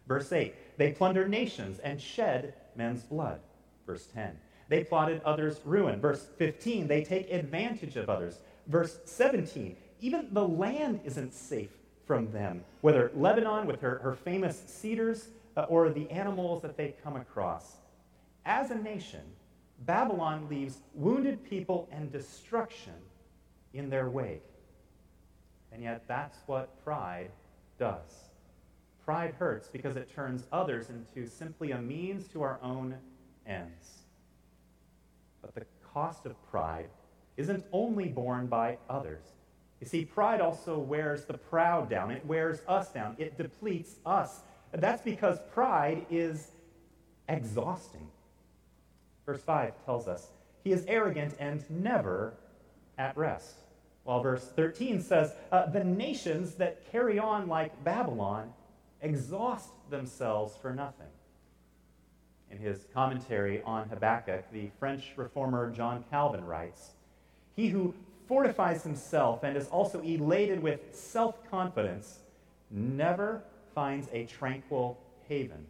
Verse 0.07 0.33
8, 0.33 0.55
they 0.79 0.93
plunder 0.93 1.29
nations 1.29 1.79
and 1.81 2.01
shed 2.01 2.55
men's 2.75 3.03
blood. 3.03 3.41
Verse 3.87 4.07
10, 4.15 4.39
they 4.69 4.85
plotted 4.85 5.23
others' 5.25 5.61
ruin. 5.65 6.01
Verse 6.01 6.27
15, 6.39 6.87
they 6.89 7.05
take 7.05 7.33
advantage 7.33 7.97
of 7.97 8.09
others. 8.09 8.39
Verse 8.67 8.99
17, 9.05 9.77
even 10.01 10.29
the 10.33 10.47
land 10.47 11.01
isn't 11.05 11.33
safe 11.33 11.71
from 12.05 12.31
them, 12.33 12.65
whether 12.81 13.11
Lebanon 13.15 13.67
with 13.67 13.81
her, 13.81 13.99
her 13.99 14.15
famous 14.15 14.63
cedars 14.67 15.29
uh, 15.57 15.63
or 15.69 15.91
the 15.91 16.11
animals 16.11 16.63
that 16.63 16.77
they 16.77 16.95
come 17.03 17.17
across. 17.17 17.77
As 18.45 18.71
a 18.71 18.77
nation, 18.77 19.23
Babylon 19.81 20.49
leaves 20.49 20.79
wounded 20.95 21.45
people 21.49 21.89
and 21.91 22.11
destruction 22.11 22.95
in 23.75 23.91
their 23.91 24.09
wake. 24.09 24.43
And 25.73 25.83
yet, 25.83 26.05
that's 26.07 26.39
what 26.47 26.83
pride 26.85 27.31
does. 27.79 28.31
Pride 29.05 29.35
hurts 29.39 29.69
because 29.69 29.97
it 29.97 30.13
turns 30.15 30.45
others 30.53 30.91
into 30.91 31.29
simply 31.29 31.73
a 31.73 31.79
means 31.79 32.27
to 32.29 32.43
our 32.43 32.59
own 32.63 32.97
ends. 33.47 34.06
But 35.55 35.55
the 35.55 35.89
cost 35.93 36.27
of 36.27 36.35
pride 36.51 36.89
isn't 37.37 37.65
only 37.73 38.09
borne 38.09 38.47
by 38.47 38.79
others. 38.89 39.25
You 39.81 39.87
see, 39.87 40.05
pride 40.05 40.41
also 40.41 40.79
wears 40.79 41.25
the 41.25 41.37
proud 41.37 41.91
down, 41.91 42.11
it 42.11 42.25
wears 42.25 42.61
us 42.67 42.91
down, 42.93 43.15
it 43.19 43.37
depletes 43.37 43.97
us. 44.07 44.41
That's 44.73 45.03
because 45.03 45.39
pride 45.53 46.07
is 46.11 46.49
exhausting. 47.29 48.09
Verse 49.27 49.43
5 49.43 49.85
tells 49.85 50.09
us, 50.09 50.29
He 50.65 50.73
is 50.73 50.85
arrogant 50.87 51.35
and 51.39 51.69
never 51.69 52.35
at 52.97 53.17
rest. 53.17 53.57
While 54.05 54.21
verse 54.23 54.45
13 54.55 55.03
says, 55.03 55.33
uh, 55.51 55.67
The 55.67 55.85
nations 55.85 56.55
that 56.55 56.91
carry 56.91 57.19
on 57.19 57.49
like 57.49 57.85
Babylon 57.85 58.53
exhaust 59.03 59.71
themselves 59.91 60.57
for 60.57 60.73
nothing. 60.73 61.09
In 62.51 62.59
his 62.59 62.87
commentary 62.95 63.63
on 63.63 63.89
Habakkuk, 63.89 64.51
the 64.53 64.71
French 64.79 65.13
reformer 65.17 65.71
John 65.71 66.05
Calvin 66.11 66.45
writes, 66.45 66.93
He 67.55 67.69
who 67.69 67.95
fortifies 68.27 68.83
himself 68.83 69.43
and 69.43 69.57
is 69.57 69.69
also 69.69 70.01
elated 70.01 70.63
with 70.63 70.95
self 70.95 71.49
confidence 71.51 72.21
never 72.71 73.43
finds 73.75 74.09
a 74.13 74.25
tranquil 74.25 74.99
haven 75.29 75.67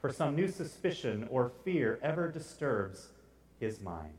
for 0.00 0.12
some 0.12 0.36
new 0.36 0.48
suspicion 0.48 1.26
or 1.30 1.50
fear 1.64 1.98
ever 2.02 2.30
disturbs 2.30 3.08
his 3.58 3.80
mind. 3.80 4.12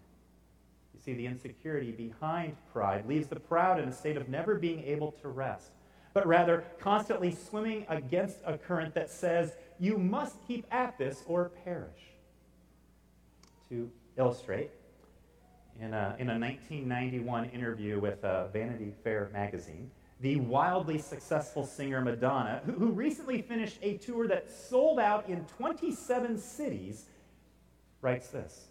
You 0.93 0.99
see, 0.99 1.13
the 1.13 1.27
insecurity 1.27 1.91
behind 1.91 2.57
pride 2.73 3.07
leaves 3.07 3.27
the 3.27 3.39
proud 3.39 3.79
in 3.79 3.87
a 3.87 3.93
state 3.93 4.17
of 4.17 4.27
never 4.27 4.55
being 4.55 4.83
able 4.83 5.11
to 5.21 5.29
rest, 5.29 5.69
but 6.13 6.25
rather 6.25 6.63
constantly 6.79 7.31
swimming 7.31 7.85
against 7.87 8.39
a 8.45 8.57
current 8.57 8.95
that 8.95 9.09
says, 9.09 9.53
you 9.79 9.97
must 9.97 10.35
keep 10.47 10.65
at 10.71 10.97
this 10.97 11.23
or 11.27 11.49
perish. 11.63 12.13
To 13.69 13.89
illustrate, 14.17 14.71
in 15.79 15.93
a, 15.93 16.15
in 16.19 16.29
a 16.29 16.39
1991 16.39 17.49
interview 17.49 17.99
with 17.99 18.23
uh, 18.23 18.47
Vanity 18.47 18.93
Fair 19.03 19.29
magazine, 19.31 19.91
the 20.21 20.37
wildly 20.37 20.97
successful 20.97 21.65
singer 21.65 22.01
Madonna, 22.01 22.61
who, 22.65 22.71
who 22.71 22.87
recently 22.87 23.41
finished 23.41 23.77
a 23.81 23.97
tour 23.97 24.27
that 24.27 24.49
sold 24.49 24.99
out 24.99 25.29
in 25.29 25.45
27 25.57 26.39
cities, 26.39 27.05
writes 28.01 28.29
this. 28.29 28.65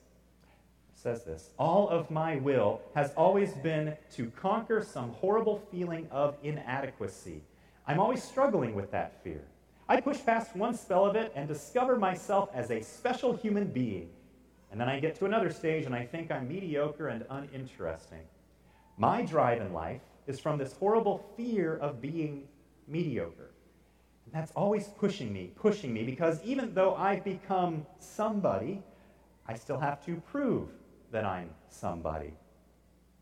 Says 0.94 1.24
this 1.24 1.50
All 1.58 1.88
of 1.88 2.10
my 2.10 2.36
will 2.36 2.80
has 2.94 3.12
always 3.16 3.52
been 3.52 3.96
to 4.14 4.30
conquer 4.30 4.82
some 4.82 5.10
horrible 5.12 5.62
feeling 5.70 6.08
of 6.10 6.36
inadequacy. 6.42 7.42
I'm 7.86 8.00
always 8.00 8.24
struggling 8.24 8.74
with 8.74 8.90
that 8.90 9.22
fear. 9.22 9.42
I 9.88 10.00
push 10.00 10.24
past 10.24 10.56
one 10.56 10.74
spell 10.74 11.06
of 11.06 11.14
it 11.14 11.32
and 11.36 11.46
discover 11.46 11.96
myself 11.96 12.50
as 12.52 12.70
a 12.70 12.82
special 12.82 13.36
human 13.36 13.66
being. 13.66 14.08
And 14.72 14.80
then 14.80 14.88
I 14.88 14.98
get 14.98 15.14
to 15.16 15.26
another 15.26 15.50
stage 15.50 15.86
and 15.86 15.94
I 15.94 16.04
think 16.04 16.30
I'm 16.30 16.48
mediocre 16.48 17.08
and 17.08 17.24
uninteresting. 17.30 18.24
My 18.96 19.22
drive 19.22 19.60
in 19.60 19.72
life 19.72 20.00
is 20.26 20.40
from 20.40 20.58
this 20.58 20.72
horrible 20.72 21.24
fear 21.36 21.76
of 21.76 22.00
being 22.00 22.48
mediocre. 22.88 23.50
And 24.24 24.34
that's 24.34 24.50
always 24.52 24.88
pushing 24.88 25.32
me, 25.32 25.52
pushing 25.54 25.94
me, 25.94 26.02
because 26.02 26.42
even 26.42 26.74
though 26.74 26.96
I've 26.96 27.22
become 27.22 27.86
somebody, 28.00 28.82
I 29.46 29.54
still 29.54 29.78
have 29.78 30.04
to 30.06 30.16
prove 30.32 30.68
that 31.12 31.24
I'm 31.24 31.50
somebody. 31.68 32.32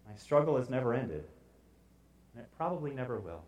My 0.08 0.14
struggle 0.16 0.56
has 0.56 0.70
never 0.70 0.94
ended, 0.94 1.24
and 2.34 2.42
it 2.42 2.48
probably 2.56 2.92
never 2.92 3.20
will. 3.20 3.42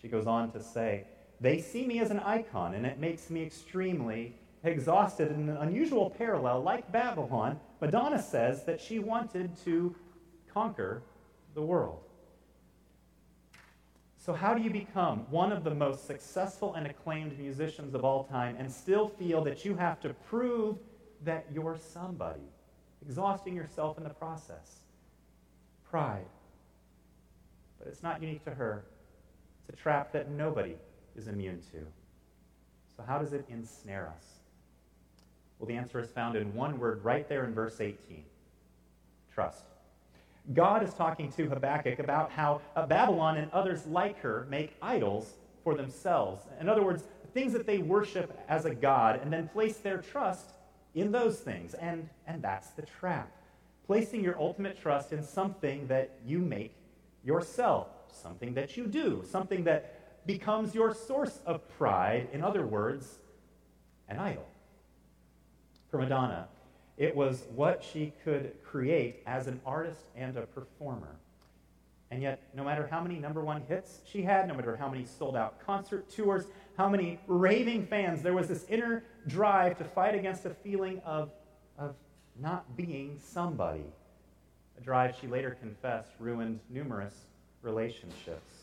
She 0.00 0.06
goes 0.06 0.26
on 0.26 0.52
to 0.52 0.62
say, 0.62 1.04
They 1.40 1.60
see 1.60 1.86
me 1.86 2.00
as 2.00 2.10
an 2.10 2.20
icon, 2.20 2.74
and 2.74 2.84
it 2.84 2.98
makes 2.98 3.30
me 3.30 3.42
extremely 3.42 4.34
exhausted. 4.62 5.32
In 5.32 5.48
an 5.48 5.56
unusual 5.56 6.10
parallel, 6.10 6.62
like 6.62 6.92
Babylon, 6.92 7.58
Madonna 7.80 8.22
says 8.22 8.64
that 8.64 8.80
she 8.80 8.98
wanted 8.98 9.56
to 9.64 9.94
conquer 10.52 11.02
the 11.54 11.62
world. 11.62 12.00
So, 14.18 14.34
how 14.34 14.52
do 14.52 14.62
you 14.62 14.68
become 14.68 15.20
one 15.30 15.50
of 15.50 15.64
the 15.64 15.74
most 15.74 16.06
successful 16.06 16.74
and 16.74 16.86
acclaimed 16.86 17.38
musicians 17.38 17.94
of 17.94 18.04
all 18.04 18.24
time 18.24 18.56
and 18.58 18.70
still 18.70 19.08
feel 19.08 19.42
that 19.44 19.64
you 19.64 19.74
have 19.76 19.98
to 20.00 20.10
prove 20.12 20.76
that 21.24 21.46
you're 21.50 21.78
somebody, 21.78 22.42
exhausting 23.02 23.54
yourself 23.54 23.96
in 23.96 24.04
the 24.04 24.10
process? 24.10 24.80
Pride. 25.90 26.26
But 27.78 27.88
it's 27.88 28.02
not 28.02 28.20
unique 28.20 28.44
to 28.44 28.50
her, 28.50 28.84
it's 29.66 29.78
a 29.78 29.82
trap 29.82 30.12
that 30.12 30.30
nobody 30.30 30.74
is 31.16 31.28
immune 31.28 31.60
to. 31.72 31.86
So, 32.96 33.02
how 33.06 33.18
does 33.18 33.32
it 33.32 33.44
ensnare 33.48 34.12
us? 34.16 34.24
Well, 35.58 35.66
the 35.66 35.76
answer 35.76 36.00
is 36.00 36.08
found 36.10 36.36
in 36.36 36.54
one 36.54 36.78
word 36.78 37.04
right 37.04 37.28
there 37.28 37.44
in 37.44 37.54
verse 37.54 37.80
18 37.80 38.24
trust. 39.32 39.64
God 40.52 40.82
is 40.82 40.92
talking 40.94 41.30
to 41.32 41.48
Habakkuk 41.48 41.98
about 41.98 42.30
how 42.30 42.60
Babylon 42.88 43.36
and 43.36 43.50
others 43.52 43.86
like 43.86 44.18
her 44.20 44.46
make 44.50 44.74
idols 44.82 45.34
for 45.62 45.74
themselves. 45.74 46.44
In 46.60 46.68
other 46.68 46.82
words, 46.82 47.04
things 47.32 47.52
that 47.52 47.66
they 47.66 47.78
worship 47.78 48.38
as 48.48 48.64
a 48.64 48.74
god 48.74 49.20
and 49.22 49.32
then 49.32 49.48
place 49.48 49.76
their 49.76 49.98
trust 49.98 50.50
in 50.94 51.12
those 51.12 51.38
things. 51.38 51.74
And, 51.74 52.08
and 52.26 52.42
that's 52.42 52.70
the 52.70 52.82
trap. 52.82 53.30
Placing 53.86 54.24
your 54.24 54.38
ultimate 54.38 54.80
trust 54.80 55.12
in 55.12 55.22
something 55.22 55.86
that 55.86 56.10
you 56.24 56.38
make 56.38 56.74
yourself, 57.24 57.88
something 58.10 58.54
that 58.54 58.76
you 58.76 58.86
do, 58.86 59.22
something 59.28 59.64
that 59.64 59.99
becomes 60.26 60.74
your 60.74 60.94
source 60.94 61.40
of 61.46 61.66
pride. 61.76 62.28
In 62.32 62.42
other 62.42 62.66
words, 62.66 63.18
an 64.08 64.18
idol. 64.18 64.46
For 65.90 65.98
Madonna, 65.98 66.48
it 66.96 67.16
was 67.16 67.44
what 67.54 67.82
she 67.82 68.12
could 68.24 68.52
create 68.62 69.22
as 69.26 69.46
an 69.46 69.60
artist 69.64 70.04
and 70.16 70.36
a 70.36 70.42
performer. 70.42 71.16
And 72.10 72.22
yet, 72.22 72.42
no 72.54 72.64
matter 72.64 72.88
how 72.90 73.00
many 73.00 73.18
number 73.18 73.42
one 73.42 73.62
hits 73.68 74.00
she 74.04 74.22
had, 74.22 74.48
no 74.48 74.54
matter 74.54 74.76
how 74.76 74.88
many 74.88 75.04
sold 75.04 75.36
out 75.36 75.64
concert 75.64 76.10
tours, 76.10 76.46
how 76.76 76.88
many 76.88 77.20
raving 77.26 77.86
fans, 77.86 78.20
there 78.22 78.34
was 78.34 78.48
this 78.48 78.66
inner 78.68 79.04
drive 79.28 79.78
to 79.78 79.84
fight 79.84 80.14
against 80.14 80.44
a 80.44 80.50
feeling 80.50 81.00
of, 81.04 81.30
of 81.78 81.94
not 82.40 82.76
being 82.76 83.18
somebody. 83.22 83.84
A 84.76 84.80
drive 84.80 85.14
she 85.20 85.28
later 85.28 85.56
confessed 85.60 86.10
ruined 86.18 86.58
numerous 86.68 87.14
relationships. 87.62 88.59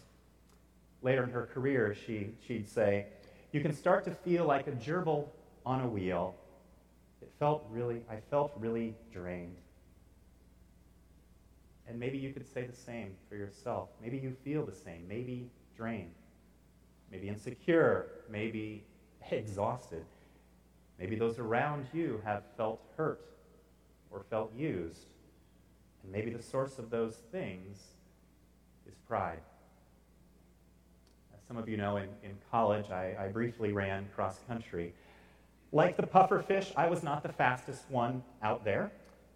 Later 1.02 1.24
in 1.24 1.30
her 1.30 1.46
career, 1.46 1.96
she, 2.06 2.32
she'd 2.46 2.68
say, 2.68 3.06
You 3.52 3.62
can 3.62 3.74
start 3.74 4.04
to 4.06 4.12
feel 4.12 4.46
like 4.46 4.68
a 4.68 4.72
gerbil 4.72 5.28
on 5.66 5.82
a 5.82 5.88
wheel 5.88 6.36
It 7.22 7.32
felt 7.40 7.66
really, 7.70 8.02
I 8.10 8.18
felt 8.30 8.54
really 8.58 8.96
drained. 9.12 9.58
And 11.88 12.00
maybe 12.00 12.18
you 12.18 12.34
could 12.34 12.46
say 12.52 12.66
the 12.66 12.76
same 12.76 13.16
for 13.30 13.36
yourself. 13.36 13.90
Maybe 14.02 14.18
you 14.18 14.36
feel 14.44 14.66
the 14.66 14.76
same. 14.76 15.08
Maybe 15.08 15.50
drained. 15.76 16.14
Maybe 17.12 17.30
insecure. 17.30 18.08
Maybe 18.30 18.84
exhausted. 19.32 20.06
Maybe 21.00 21.16
those 21.16 21.40
around 21.40 21.88
you 21.94 22.22
have 22.26 22.44
felt 22.58 22.82
hurt 22.98 23.22
or 24.12 24.26
felt 24.30 24.54
used. 24.56 25.06
And 26.04 26.12
maybe 26.12 26.32
the 26.32 26.42
source 26.42 26.80
of 26.80 26.90
those 26.90 27.16
things 27.32 27.78
is 28.88 28.96
pride. 29.08 29.40
Some 31.48 31.56
of 31.56 31.70
you 31.70 31.78
know, 31.78 31.96
in, 31.96 32.10
in 32.24 32.38
college, 32.52 32.90
I, 32.92 33.16
I 33.18 33.28
briefly 33.30 33.72
ran 33.72 34.10
cross 34.14 34.40
country. 34.50 34.94
Like 35.72 35.96
the 35.96 36.06
puffer 36.06 36.42
fish, 36.42 36.74
I 36.76 36.90
was 36.90 37.04
not 37.04 37.24
the 37.24 37.32
fastest 37.32 37.84
one 37.90 38.22
out 38.44 38.66
there. 38.66 38.92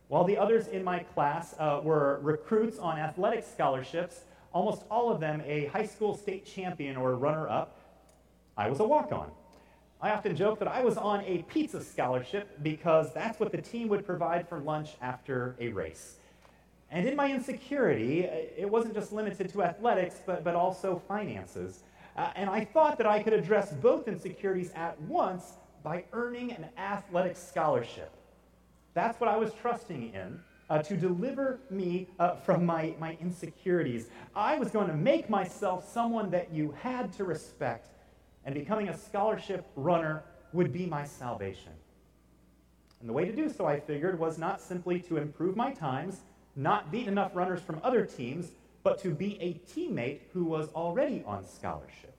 While 0.09 0.25
the 0.25 0.37
others 0.37 0.67
in 0.67 0.83
my 0.83 0.99
class 0.99 1.55
uh, 1.57 1.79
were 1.81 2.19
recruits 2.21 2.77
on 2.79 2.99
athletic 2.99 3.45
scholarships, 3.45 4.25
almost 4.51 4.83
all 4.91 5.09
of 5.09 5.21
them 5.21 5.41
a 5.45 5.67
high 5.67 5.85
school 5.85 6.17
state 6.17 6.45
champion 6.45 6.97
or 6.97 7.15
runner 7.15 7.47
up, 7.47 7.79
I 8.57 8.69
was 8.69 8.81
a 8.81 8.83
walk 8.83 9.13
on. 9.13 9.31
I 10.01 10.09
often 10.09 10.35
joke 10.35 10.59
that 10.59 10.67
I 10.67 10.83
was 10.83 10.97
on 10.97 11.21
a 11.21 11.43
pizza 11.43 11.81
scholarship 11.81 12.61
because 12.61 13.13
that's 13.13 13.39
what 13.39 13.53
the 13.53 13.61
team 13.61 13.87
would 13.87 14.05
provide 14.05 14.49
for 14.49 14.59
lunch 14.59 14.89
after 15.01 15.55
a 15.61 15.69
race. 15.69 16.17
And 16.89 17.07
in 17.07 17.15
my 17.15 17.31
insecurity, 17.31 18.23
it 18.23 18.69
wasn't 18.69 18.95
just 18.95 19.13
limited 19.13 19.47
to 19.53 19.63
athletics, 19.63 20.15
but, 20.25 20.43
but 20.43 20.55
also 20.55 21.01
finances. 21.07 21.83
Uh, 22.21 22.29
and 22.35 22.51
I 22.51 22.63
thought 22.63 22.99
that 22.99 23.07
I 23.07 23.23
could 23.23 23.33
address 23.33 23.73
both 23.73 24.07
insecurities 24.07 24.69
at 24.75 25.01
once 25.01 25.53
by 25.81 26.03
earning 26.13 26.51
an 26.51 26.67
athletic 26.77 27.35
scholarship. 27.35 28.11
That's 28.93 29.19
what 29.19 29.27
I 29.27 29.37
was 29.37 29.51
trusting 29.59 30.13
in 30.13 30.39
uh, 30.69 30.83
to 30.83 30.95
deliver 30.95 31.61
me 31.71 32.09
uh, 32.19 32.35
from 32.35 32.63
my, 32.63 32.93
my 32.99 33.17
insecurities. 33.19 34.09
I 34.35 34.59
was 34.59 34.69
going 34.69 34.85
to 34.87 34.93
make 34.93 35.31
myself 35.31 35.91
someone 35.91 36.29
that 36.29 36.53
you 36.53 36.75
had 36.79 37.11
to 37.13 37.23
respect, 37.23 37.89
and 38.45 38.53
becoming 38.53 38.89
a 38.89 38.95
scholarship 38.95 39.65
runner 39.75 40.23
would 40.53 40.71
be 40.71 40.85
my 40.85 41.05
salvation. 41.05 41.73
And 42.99 43.09
the 43.09 43.13
way 43.13 43.25
to 43.25 43.35
do 43.35 43.49
so, 43.49 43.65
I 43.65 43.79
figured, 43.79 44.19
was 44.19 44.37
not 44.37 44.61
simply 44.61 44.99
to 44.99 45.17
improve 45.17 45.55
my 45.55 45.71
times, 45.71 46.21
not 46.55 46.91
beat 46.91 47.07
enough 47.07 47.31
runners 47.35 47.61
from 47.61 47.81
other 47.83 48.05
teams, 48.05 48.51
but 48.83 49.01
to 49.03 49.13
be 49.13 49.39
a 49.41 49.53
teammate 49.71 50.21
who 50.33 50.45
was 50.45 50.69
already 50.69 51.23
on 51.25 51.45
scholarship. 51.45 52.15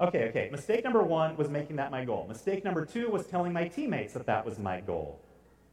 Okay, 0.00 0.28
okay. 0.30 0.48
Mistake 0.50 0.82
number 0.82 1.02
one 1.02 1.36
was 1.36 1.48
making 1.48 1.76
that 1.76 1.90
my 1.90 2.04
goal. 2.04 2.26
Mistake 2.28 2.64
number 2.64 2.84
two 2.84 3.08
was 3.08 3.26
telling 3.26 3.52
my 3.52 3.68
teammates 3.68 4.12
that 4.14 4.26
that 4.26 4.44
was 4.44 4.58
my 4.58 4.80
goal. 4.80 5.20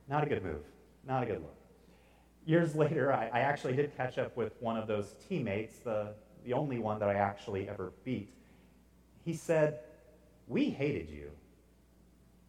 Not 0.07 0.23
a 0.23 0.27
good 0.27 0.43
move. 0.43 0.63
Not 1.07 1.23
a 1.23 1.25
good 1.25 1.41
look. 1.41 1.55
Years 2.45 2.75
later, 2.83 3.11
I, 3.13 3.29
I 3.33 3.39
actually 3.39 3.75
did 3.75 3.95
catch 3.95 4.17
up 4.17 4.35
with 4.37 4.53
one 4.59 4.77
of 4.77 4.87
those 4.87 5.15
teammates, 5.27 5.79
the, 5.79 6.13
the 6.45 6.53
only 6.53 6.77
one 6.77 6.99
that 6.99 7.09
I 7.09 7.15
actually 7.15 7.67
ever 7.67 7.93
beat. 8.03 8.33
He 9.25 9.33
said, 9.33 9.79
We 10.47 10.69
hated 10.69 11.09
you. 11.09 11.31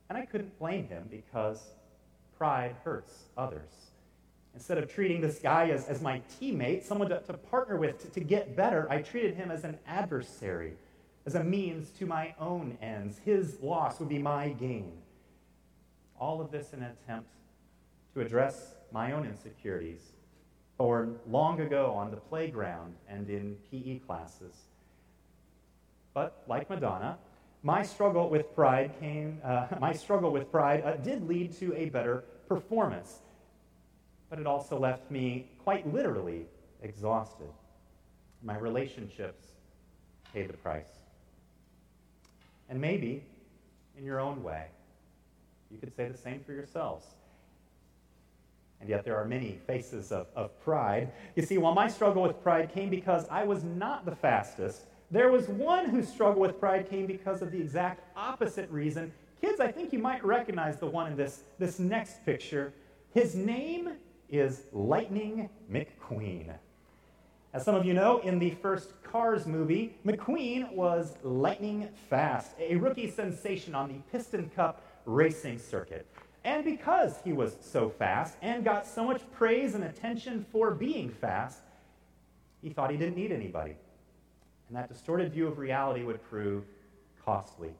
And 0.08 0.18
I 0.18 0.26
couldn't 0.26 0.58
blame 0.58 0.88
him 0.88 1.06
because 1.08 1.62
pride 2.36 2.74
hurts 2.84 3.26
others. 3.36 3.89
Instead 4.54 4.78
of 4.78 4.92
treating 4.92 5.20
this 5.20 5.38
guy 5.38 5.70
as, 5.70 5.86
as 5.86 6.02
my 6.02 6.20
teammate, 6.40 6.82
someone 6.82 7.08
to, 7.08 7.20
to 7.20 7.32
partner 7.34 7.76
with 7.76 8.02
to, 8.02 8.08
to 8.08 8.20
get 8.20 8.56
better, 8.56 8.90
I 8.90 9.02
treated 9.02 9.34
him 9.34 9.50
as 9.50 9.64
an 9.64 9.78
adversary, 9.86 10.74
as 11.26 11.34
a 11.34 11.44
means 11.44 11.90
to 11.98 12.06
my 12.06 12.34
own 12.38 12.76
ends. 12.82 13.18
His 13.24 13.58
loss 13.62 14.00
would 14.00 14.08
be 14.08 14.18
my 14.18 14.50
gain. 14.50 14.92
All 16.18 16.40
of 16.40 16.50
this 16.50 16.72
in 16.72 16.82
an 16.82 16.90
attempt 17.02 17.30
to 18.14 18.20
address 18.20 18.74
my 18.92 19.12
own 19.12 19.24
insecurities, 19.24 20.00
or 20.78 21.08
long 21.28 21.60
ago 21.60 21.92
on 21.94 22.10
the 22.10 22.16
playground 22.16 22.94
and 23.08 23.30
in 23.30 23.56
PE 23.70 24.00
classes. 24.00 24.54
But 26.12 26.42
like 26.48 26.68
Madonna, 26.68 27.18
my 27.62 27.82
struggle 27.82 28.28
with 28.28 28.54
pride 28.54 28.92
came. 28.98 29.40
Uh, 29.44 29.66
my 29.80 29.92
struggle 29.92 30.32
with 30.32 30.50
pride 30.50 30.82
uh, 30.84 30.96
did 30.96 31.28
lead 31.28 31.52
to 31.58 31.74
a 31.74 31.88
better 31.90 32.24
performance, 32.48 33.20
but 34.30 34.38
it 34.38 34.46
also 34.46 34.78
left 34.78 35.10
me 35.10 35.50
quite 35.62 35.92
literally 35.92 36.46
exhausted. 36.82 37.50
My 38.42 38.56
relationships 38.56 39.48
paid 40.32 40.48
the 40.48 40.56
price. 40.56 40.88
And 42.70 42.80
maybe, 42.80 43.24
in 43.98 44.04
your 44.04 44.20
own 44.20 44.42
way, 44.42 44.66
you 45.70 45.76
could 45.78 45.94
say 45.94 46.08
the 46.08 46.16
same 46.16 46.40
for 46.40 46.52
yourselves 46.52 47.04
and 48.80 48.88
yet 48.88 49.04
there 49.04 49.16
are 49.16 49.24
many 49.24 49.58
faces 49.66 50.10
of, 50.10 50.26
of 50.34 50.58
pride. 50.62 51.12
You 51.36 51.42
see, 51.42 51.58
while 51.58 51.74
my 51.74 51.86
struggle 51.88 52.22
with 52.22 52.42
pride 52.42 52.72
came 52.72 52.88
because 52.88 53.26
I 53.30 53.44
was 53.44 53.62
not 53.62 54.06
the 54.06 54.16
fastest, 54.16 54.86
there 55.10 55.30
was 55.30 55.48
one 55.48 55.86
whose 55.86 56.08
struggle 56.08 56.40
with 56.40 56.58
pride 56.58 56.88
came 56.88 57.06
because 57.06 57.42
of 57.42 57.52
the 57.52 57.60
exact 57.60 58.02
opposite 58.16 58.70
reason. 58.70 59.12
Kids, 59.40 59.60
I 59.60 59.70
think 59.70 59.92
you 59.92 59.98
might 59.98 60.24
recognize 60.24 60.78
the 60.78 60.86
one 60.86 61.08
in 61.08 61.16
this, 61.16 61.42
this 61.58 61.78
next 61.78 62.24
picture. 62.24 62.72
His 63.12 63.34
name 63.34 63.92
is 64.30 64.62
Lightning 64.72 65.48
McQueen. 65.70 66.54
As 67.52 67.64
some 67.64 67.74
of 67.74 67.84
you 67.84 67.94
know, 67.94 68.18
in 68.20 68.38
the 68.38 68.50
first 68.50 69.02
Cars 69.02 69.44
movie, 69.44 69.96
McQueen 70.06 70.72
was 70.72 71.16
lightning 71.24 71.88
fast, 72.08 72.52
a 72.60 72.76
rookie 72.76 73.10
sensation 73.10 73.74
on 73.74 73.88
the 73.88 73.98
Piston 74.12 74.50
Cup 74.54 74.82
racing 75.04 75.58
circuit. 75.58 76.06
And 76.44 76.64
because 76.64 77.16
he 77.24 77.32
was 77.32 77.56
so 77.60 77.90
fast 77.90 78.36
and 78.40 78.64
got 78.64 78.86
so 78.86 79.04
much 79.04 79.20
praise 79.32 79.74
and 79.74 79.84
attention 79.84 80.46
for 80.52 80.70
being 80.70 81.10
fast, 81.10 81.58
he 82.62 82.70
thought 82.70 82.90
he 82.90 82.96
didn't 82.96 83.16
need 83.16 83.32
anybody. 83.32 83.76
And 84.68 84.76
that 84.76 84.88
distorted 84.88 85.32
view 85.32 85.48
of 85.48 85.58
reality 85.58 86.04
would 86.04 86.22
prove 86.30 86.64
costly. 87.24 87.74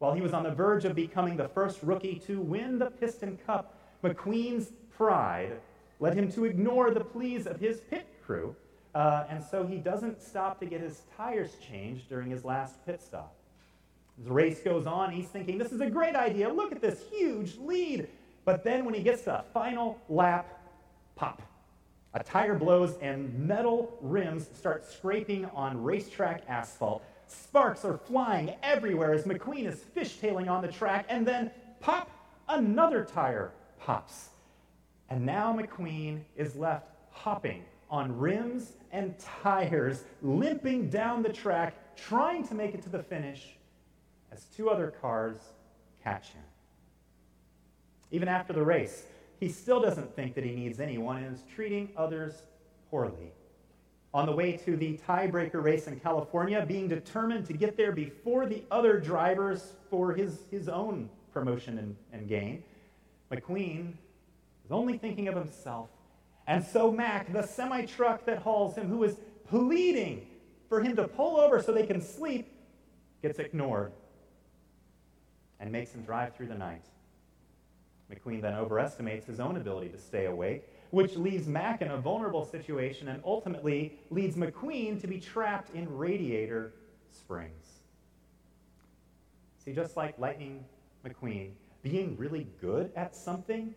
While 0.00 0.12
he 0.12 0.20
was 0.20 0.34
on 0.34 0.42
the 0.42 0.50
verge 0.50 0.84
of 0.84 0.96
becoming 0.96 1.36
the 1.36 1.48
first 1.48 1.78
rookie 1.82 2.16
to 2.26 2.40
win 2.40 2.78
the 2.78 2.90
Piston 2.90 3.38
Cup, 3.46 3.78
McQueen's 4.02 4.72
pride 4.96 5.60
led 6.00 6.14
him 6.14 6.30
to 6.32 6.44
ignore 6.44 6.90
the 6.90 7.04
pleas 7.04 7.46
of 7.46 7.60
his 7.60 7.80
pit 7.80 8.06
crew, 8.24 8.54
uh, 8.94 9.24
and 9.28 9.42
so 9.42 9.66
he 9.66 9.76
doesn't 9.76 10.22
stop 10.22 10.60
to 10.60 10.66
get 10.66 10.80
his 10.80 11.02
tires 11.16 11.56
changed 11.66 12.08
during 12.08 12.30
his 12.30 12.44
last 12.44 12.84
pit 12.86 13.02
stop. 13.02 13.34
As 14.18 14.26
the 14.26 14.32
race 14.32 14.60
goes 14.60 14.86
on, 14.86 15.10
he's 15.10 15.26
thinking, 15.26 15.58
this 15.58 15.72
is 15.72 15.80
a 15.80 15.90
great 15.90 16.14
idea. 16.14 16.48
Look 16.48 16.72
at 16.72 16.80
this 16.80 17.02
huge 17.10 17.56
lead. 17.58 18.08
But 18.44 18.62
then 18.62 18.84
when 18.84 18.94
he 18.94 19.02
gets 19.02 19.22
to 19.22 19.30
the 19.30 19.44
final 19.52 19.98
lap, 20.08 20.60
pop. 21.16 21.42
A 22.12 22.22
tire 22.22 22.54
blows 22.54 22.96
and 23.00 23.36
metal 23.36 23.98
rims 24.00 24.48
start 24.54 24.86
scraping 24.86 25.46
on 25.46 25.82
racetrack 25.82 26.42
asphalt. 26.48 27.02
Sparks 27.26 27.84
are 27.84 27.98
flying 27.98 28.54
everywhere 28.62 29.12
as 29.14 29.24
McQueen 29.24 29.66
is 29.66 29.80
fishtailing 29.96 30.48
on 30.48 30.62
the 30.62 30.68
track, 30.68 31.06
and 31.08 31.26
then 31.26 31.50
pop, 31.80 32.08
another 32.48 33.04
tire 33.04 33.50
pops. 33.80 34.28
And 35.14 35.24
now 35.24 35.56
McQueen 35.56 36.22
is 36.36 36.56
left 36.56 36.88
hopping 37.12 37.62
on 37.88 38.18
rims 38.18 38.72
and 38.90 39.16
tires, 39.20 40.02
limping 40.22 40.90
down 40.90 41.22
the 41.22 41.32
track, 41.32 41.94
trying 41.94 42.44
to 42.48 42.54
make 42.56 42.74
it 42.74 42.82
to 42.82 42.88
the 42.88 43.00
finish 43.00 43.54
as 44.32 44.46
two 44.46 44.68
other 44.68 44.92
cars 45.00 45.36
catch 46.02 46.30
him. 46.30 46.42
Even 48.10 48.26
after 48.26 48.52
the 48.52 48.64
race, 48.64 49.04
he 49.38 49.48
still 49.48 49.80
doesn't 49.80 50.16
think 50.16 50.34
that 50.34 50.42
he 50.42 50.50
needs 50.50 50.80
anyone 50.80 51.22
and 51.22 51.36
is 51.36 51.44
treating 51.54 51.90
others 51.96 52.42
poorly. 52.90 53.30
On 54.12 54.26
the 54.26 54.32
way 54.32 54.56
to 54.56 54.76
the 54.76 54.98
tiebreaker 55.06 55.62
race 55.62 55.86
in 55.86 56.00
California, 56.00 56.66
being 56.66 56.88
determined 56.88 57.46
to 57.46 57.52
get 57.52 57.76
there 57.76 57.92
before 57.92 58.46
the 58.46 58.64
other 58.68 58.98
drivers 58.98 59.74
for 59.88 60.12
his, 60.12 60.40
his 60.50 60.68
own 60.68 61.08
promotion 61.32 61.78
and, 61.78 61.96
and 62.12 62.26
gain, 62.26 62.64
McQueen 63.30 63.92
is 64.64 64.72
only 64.72 64.98
thinking 64.98 65.28
of 65.28 65.34
himself. 65.34 65.88
And 66.46 66.64
so 66.64 66.90
Mack, 66.90 67.32
the 67.32 67.42
semi 67.42 67.86
truck 67.86 68.24
that 68.26 68.38
hauls 68.38 68.76
him, 68.76 68.88
who 68.88 69.04
is 69.04 69.16
pleading 69.48 70.26
for 70.68 70.82
him 70.82 70.96
to 70.96 71.08
pull 71.08 71.38
over 71.38 71.62
so 71.62 71.72
they 71.72 71.86
can 71.86 72.00
sleep, 72.00 72.50
gets 73.22 73.38
ignored 73.38 73.92
and 75.60 75.72
makes 75.72 75.92
him 75.92 76.02
drive 76.02 76.34
through 76.34 76.48
the 76.48 76.54
night. 76.54 76.84
McQueen 78.12 78.42
then 78.42 78.54
overestimates 78.54 79.26
his 79.26 79.40
own 79.40 79.56
ability 79.56 79.88
to 79.88 79.98
stay 79.98 80.26
awake, 80.26 80.68
which 80.90 81.16
leaves 81.16 81.46
Mack 81.46 81.80
in 81.80 81.90
a 81.90 81.96
vulnerable 81.96 82.44
situation 82.44 83.08
and 83.08 83.22
ultimately 83.24 83.98
leads 84.10 84.36
McQueen 84.36 85.00
to 85.00 85.06
be 85.06 85.18
trapped 85.18 85.74
in 85.74 85.90
Radiator 85.96 86.74
Springs. 87.10 87.80
See, 89.64 89.72
just 89.72 89.96
like 89.96 90.18
Lightning 90.18 90.64
McQueen, 91.06 91.52
being 91.82 92.16
really 92.18 92.46
good 92.60 92.92
at 92.94 93.16
something 93.16 93.74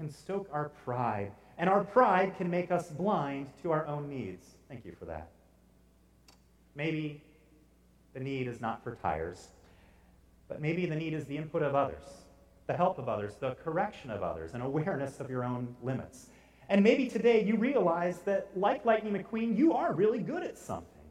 can 0.00 0.10
stoke 0.10 0.48
our 0.52 0.70
pride, 0.84 1.32
and 1.58 1.68
our 1.68 1.84
pride 1.84 2.36
can 2.38 2.50
make 2.50 2.70
us 2.70 2.90
blind 2.90 3.46
to 3.62 3.70
our 3.70 3.86
own 3.86 4.08
needs. 4.08 4.46
Thank 4.68 4.84
you 4.84 4.94
for 4.98 5.04
that. 5.04 5.28
Maybe 6.74 7.22
the 8.14 8.20
need 8.20 8.48
is 8.48 8.60
not 8.60 8.82
for 8.82 8.94
tires 8.96 9.48
but 10.50 10.60
maybe 10.60 10.84
the 10.84 10.96
need 10.96 11.14
is 11.14 11.24
the 11.26 11.36
input 11.36 11.62
of 11.62 11.74
others. 11.74 12.02
the 12.66 12.76
help 12.76 12.98
of 12.98 13.08
others, 13.08 13.34
the 13.34 13.56
correction 13.64 14.12
of 14.12 14.22
others, 14.22 14.54
and 14.54 14.62
awareness 14.62 15.18
of 15.18 15.28
your 15.28 15.42
own 15.42 15.74
limits. 15.82 16.28
And 16.68 16.84
maybe 16.84 17.08
today 17.08 17.42
you 17.42 17.56
realize 17.56 18.20
that, 18.20 18.46
like 18.54 18.84
Lightning 18.84 19.12
McQueen, 19.12 19.58
you 19.58 19.72
are 19.72 19.92
really 19.92 20.20
good 20.20 20.44
at 20.44 20.56
something. 20.56 21.02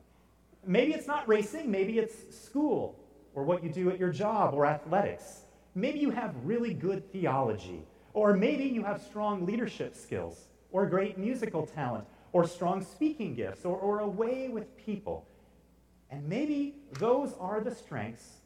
Maybe 0.66 0.94
it's 0.94 1.06
not 1.06 1.28
racing, 1.28 1.70
maybe 1.70 2.00
it's 2.00 2.34
school, 2.34 2.98
or 3.36 3.44
what 3.44 3.62
you 3.62 3.70
do 3.70 3.90
at 3.90 4.00
your 4.00 4.10
job, 4.10 4.54
or 4.54 4.66
athletics. 4.66 5.42
Maybe 5.76 6.00
you 6.00 6.12
have 6.12 6.34
really 6.46 6.74
good 6.74 7.12
theology, 7.12 7.84
or 8.14 8.36
maybe 8.36 8.66
you 8.66 8.84
have 8.84 9.02
strong 9.02 9.46
leadership 9.46 9.96
skills, 9.96 10.48
or 10.72 10.86
great 10.86 11.18
musical 11.18 11.66
talent, 11.66 12.06
or 12.32 12.48
strong 12.48 12.84
speaking 12.84 13.36
gifts, 13.36 13.66
or, 13.66 13.78
or 13.78 14.00
a 14.00 14.08
way 14.08 14.50
with 14.50 14.78
people. 14.78 15.26
And 16.12 16.28
maybe 16.28 16.76
those 16.94 17.34
are 17.40 17.62
the 17.62 17.74
strengths 17.74 18.38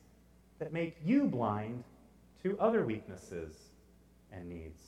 that 0.59 0.73
make 0.73 0.97
you 1.03 1.25
blind 1.25 1.83
to 2.43 2.57
other 2.59 2.85
weaknesses 2.85 3.55
and 4.31 4.49
needs. 4.49 4.81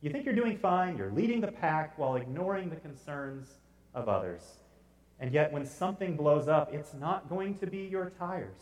You 0.00 0.10
think 0.10 0.24
you're 0.24 0.34
doing 0.34 0.58
fine, 0.58 0.98
you're 0.98 1.10
leading 1.10 1.40
the 1.40 1.50
pack 1.50 1.98
while 1.98 2.16
ignoring 2.16 2.70
the 2.70 2.76
concerns 2.76 3.48
of 3.94 4.08
others. 4.08 4.42
And 5.18 5.32
yet, 5.32 5.52
when 5.52 5.64
something 5.64 6.16
blows 6.16 6.48
up, 6.48 6.74
it's 6.74 6.92
not 6.92 7.28
going 7.28 7.58
to 7.58 7.66
be 7.66 7.78
your 7.90 8.10
tires. 8.18 8.60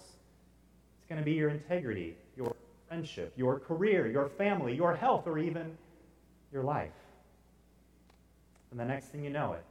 It's 0.99 1.09
going 1.09 1.19
to 1.19 1.25
be 1.25 1.33
your 1.33 1.49
integrity, 1.49 2.17
friendship, 2.93 3.33
your 3.39 3.59
career, 3.59 4.07
your 4.07 4.29
family, 4.29 4.77
your 4.77 4.95
health, 4.95 5.27
or 5.27 5.39
even 5.39 5.79
your 6.53 6.63
life. 6.63 6.91
And 8.71 8.79
the 8.79 8.85
next 8.85 9.07
thing 9.07 9.25
you 9.25 9.31
know 9.31 9.55
it, 9.55 9.65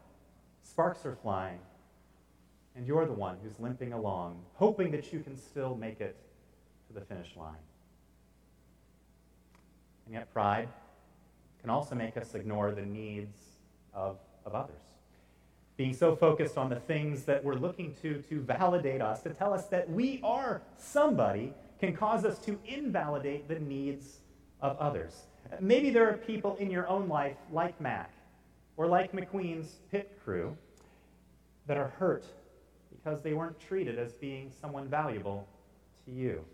sparks 0.63 1.05
are 1.05 1.15
flying, 1.21 1.60
and 2.75 2.88
you're 2.88 3.05
the 3.05 3.13
one 3.13 3.38
who's 3.43 3.60
limping 3.60 3.93
along, 3.93 4.41
hoping 4.55 4.89
that 4.89 5.13
you 5.13 5.19
can 5.19 5.38
still 5.38 5.75
make 5.75 6.01
it 6.01 6.15
to 6.88 6.93
the 6.93 7.01
finish 7.01 7.36
line. 7.38 7.62
And 10.07 10.15
yet, 10.15 10.34
pride 10.34 10.69
can 11.62 11.69
also 11.69 11.93
make 11.93 12.17
us 12.17 12.34
ignore 12.34 12.71
the 12.71 12.81
needs 12.81 13.38
of, 13.93 14.17
of 14.47 14.55
others. 14.55 14.81
Being 15.77 15.93
so 15.93 16.15
focused 16.15 16.57
on 16.57 16.69
the 16.71 16.79
things 16.79 17.25
that 17.25 17.43
we're 17.43 17.53
looking 17.53 17.93
to 18.01 18.23
to 18.29 18.41
validate 18.41 18.99
us, 18.99 19.21
to 19.21 19.29
tell 19.29 19.53
us 19.53 19.67
that 19.67 19.91
we 19.91 20.19
are 20.23 20.63
somebody, 20.79 21.53
can 21.82 21.96
cause 21.96 22.24
us 22.24 22.38
to 22.38 22.58
invalidate 22.65 23.48
the 23.48 23.60
needs 23.60 24.20
of 24.62 24.78
others. 24.78 25.24
Maybe 25.60 25.89
there 25.89 26.08
are 26.08 26.13
people 26.13 26.56
in 26.58 26.70
your 26.70 26.88
own 26.88 27.10
life, 27.10 27.36
like 27.52 27.82
Mack, 27.82 28.12
or 28.78 28.86
like 28.86 29.12
McQueen's 29.12 29.80
pit 29.91 30.17
crew, 30.24 30.56
that 31.65 31.78
are 31.78 31.88
hurt 31.88 32.24
because 32.91 33.22
they 33.22 33.34
weren't 33.34 33.60
treated 33.60 33.98
as 33.98 34.13
being 34.13 34.52
someone 34.62 34.88
valuable 34.88 35.48
to 36.06 36.12
you. 36.12 36.46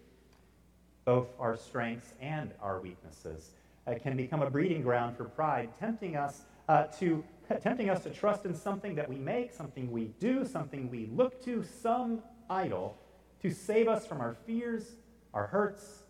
Both 1.03 1.27
our 1.39 1.57
strengths 1.57 2.13
and 2.21 2.51
our 2.61 2.79
weaknesses 2.79 3.51
uh, 3.85 3.95
can 4.01 4.15
become 4.15 4.41
a 4.41 4.49
breeding 4.49 4.81
ground 4.81 5.17
for 5.17 5.25
pride, 5.25 5.69
tempting 5.79 6.15
us 6.15 6.43
uh, 6.69 6.83
to 6.99 7.23
tempting 7.61 7.89
us 7.89 8.03
to 8.03 8.09
trust 8.09 8.45
in 8.45 8.53
something 8.53 8.95
that 8.95 9.07
we 9.07 9.15
make, 9.15 9.53
something 9.53 9.89
we 9.91 10.05
do, 10.19 10.45
something 10.45 10.89
we 10.89 11.09
look 11.13 11.43
to, 11.45 11.63
some 11.81 12.21
idol, 12.49 12.97
to 13.41 13.49
save 13.49 13.87
us 13.87 14.05
from 14.05 14.19
our 14.19 14.35
fears, 14.45 14.95
our 15.33 15.47
hurts, 15.47 16.03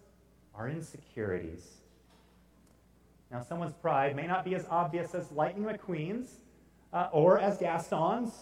our 0.56 0.70
insecurities. 0.70 1.78
Now, 3.32 3.42
someone's 3.42 3.74
pride 3.74 4.16
may 4.16 4.26
not 4.26 4.46
be 4.46 4.56
as 4.56 4.66
obvious 4.70 5.14
as 5.14 5.32
Lightning 5.32 5.66
McQueen's, 5.66 6.30
uh, 6.94 7.10
or 7.12 7.40
as 7.40 7.58
Gaston's, 7.58 8.34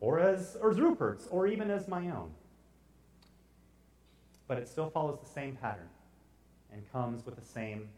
or 0.00 0.20
as, 0.20 0.56
or 0.60 0.70
as 0.70 0.80
Rupert's, 0.80 1.26
or 1.28 1.46
even 1.46 1.70
as 1.70 1.88
my 1.88 2.08
own. 2.10 2.30
But 4.46 4.58
it 4.58 4.68
still 4.68 4.90
follows 4.90 5.18
the 5.20 5.28
same 5.28 5.56
pattern 5.56 5.88
and 6.72 6.90
comes 6.92 7.26
with 7.26 7.36
the 7.36 7.44
same 7.44 7.88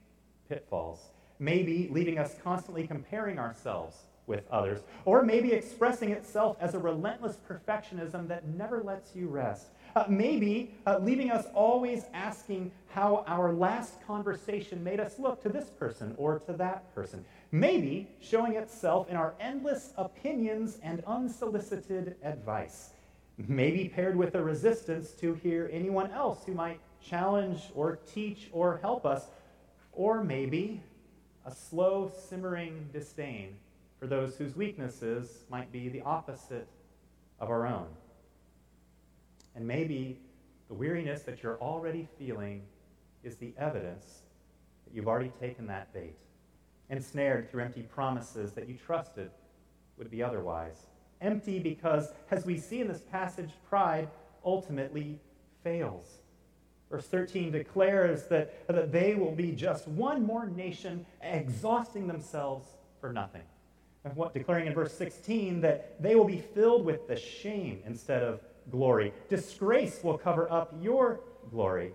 pitfalls. 0.49 1.01
Maybe 1.39 1.89
leaving 1.91 2.19
us 2.19 2.35
constantly 2.43 2.87
comparing 2.87 3.39
ourselves 3.39 3.97
with 4.27 4.45
others, 4.51 4.81
or 5.05 5.23
maybe 5.23 5.53
expressing 5.53 6.11
itself 6.11 6.57
as 6.61 6.75
a 6.75 6.79
relentless 6.79 7.39
perfectionism 7.49 8.29
that 8.29 8.47
never 8.47 8.83
lets 8.83 9.15
you 9.17 9.29
rest. 9.29 9.67
Uh, 9.94 10.05
maybe 10.09 10.74
uh, 10.87 10.98
leaving 11.02 11.31
us 11.31 11.46
always 11.55 12.05
asking 12.14 12.70
how 12.88 13.24
our 13.26 13.52
last 13.52 14.05
conversation 14.07 14.83
made 14.83 14.98
us 14.98 15.18
look 15.18 15.42
to 15.42 15.50
this 15.50 15.68
person 15.68 16.14
or 16.16 16.38
to 16.38 16.52
that 16.55 16.94
person. 16.94 17.22
Maybe 17.50 18.09
showing 18.20 18.55
itself 18.55 19.11
in 19.11 19.16
our 19.16 19.35
endless 19.38 19.92
opinions 19.98 20.78
and 20.83 21.05
unsolicited 21.07 22.16
advice. 22.22 22.90
Maybe 23.37 23.88
paired 23.88 24.16
with 24.16 24.35
a 24.35 24.42
resistance 24.42 25.11
to 25.20 25.35
hear 25.35 25.68
anyone 25.70 26.11
else 26.11 26.44
who 26.46 26.55
might 26.55 26.81
challenge 27.05 27.70
or 27.74 27.98
teach 28.14 28.48
or 28.52 28.78
help 28.78 29.05
us. 29.05 29.26
Or 29.92 30.24
maybe 30.24 30.83
a 31.44 31.55
slow, 31.55 32.11
simmering 32.28 32.88
disdain 32.94 33.57
for 34.00 34.07
those 34.07 34.37
whose 34.37 34.57
weaknesses 34.57 35.44
might 35.50 35.70
be 35.70 35.90
the 35.90 36.00
opposite 36.02 36.66
of 37.40 37.50
our 37.50 37.66
own. 37.66 37.87
And 39.55 39.67
maybe 39.67 40.19
the 40.69 40.75
weariness 40.75 41.23
that 41.23 41.43
you're 41.43 41.61
already 41.61 42.09
feeling 42.19 42.62
is 43.23 43.37
the 43.37 43.55
evidence 43.59 44.23
that 44.85 44.95
you've 44.95 45.09
already 45.09 45.33
taken 45.41 45.67
that 45.67 45.93
bait, 45.93 46.17
ensnared 46.91 47.51
through 47.51 47.62
empty 47.62 47.83
promises 47.83 48.53
that 48.53 48.69
you 48.69 48.75
trusted 48.75 49.31
would 49.99 50.11
be 50.11 50.23
otherwise. 50.23 50.87
Empty 51.21 51.59
because, 51.59 52.09
as 52.31 52.45
we 52.45 52.59
see 52.59 52.81
in 52.81 52.88
this 52.88 53.03
passage, 53.03 53.51
pride 53.69 54.09
ultimately 54.45 55.21
fails. 55.62 56.07
Verse 56.91 57.07
13 57.07 57.53
declares 57.53 58.25
that, 58.25 58.67
that 58.67 58.93
they 58.93 59.15
will 59.15 59.33
be 59.33 59.53
just 59.53 59.87
one 59.88 60.27
more 60.27 60.47
nation 60.47 61.07
exhausting 61.23 62.07
themselves 62.07 62.67
for 63.01 63.12
nothing 63.12 63.43
of 64.05 64.17
what 64.17 64.35
declaring 64.35 64.67
in 64.67 64.75
verse 64.75 64.93
16 64.95 65.61
that 65.61 66.03
they 66.03 66.15
will 66.15 66.25
be 66.25 66.38
filled 66.38 66.85
with 66.85 67.07
the 67.07 67.17
shame 67.17 67.81
instead 67.87 68.23
of 68.23 68.41
glory. 68.70 69.12
Disgrace 69.29 70.01
will 70.03 70.18
cover 70.18 70.51
up 70.51 70.75
your 70.81 71.20
glory. 71.51 71.92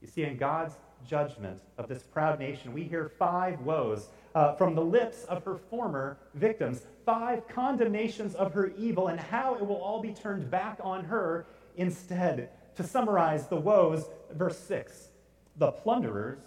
You 0.00 0.08
see, 0.08 0.24
in 0.24 0.36
God's 0.36 0.74
judgment 1.06 1.60
of 1.78 1.88
this 1.88 2.02
proud 2.02 2.38
nation, 2.38 2.72
we 2.72 2.84
hear 2.84 3.10
five 3.18 3.60
woes 3.60 4.08
uh, 4.34 4.54
from 4.54 4.74
the 4.74 4.84
lips 4.84 5.24
of 5.24 5.44
her 5.44 5.56
former 5.56 6.18
victims, 6.34 6.82
five 7.06 7.46
condemnations 7.48 8.34
of 8.34 8.52
her 8.54 8.72
evil, 8.76 9.08
and 9.08 9.20
how 9.20 9.54
it 9.54 9.66
will 9.66 9.76
all 9.76 10.00
be 10.00 10.12
turned 10.12 10.50
back 10.50 10.78
on 10.82 11.04
her 11.04 11.46
instead. 11.76 12.50
To 12.76 12.82
summarize 12.82 13.46
the 13.46 13.56
woes, 13.56 14.06
verse 14.32 14.58
6 14.58 15.10
the 15.56 15.70
plunderers 15.70 16.40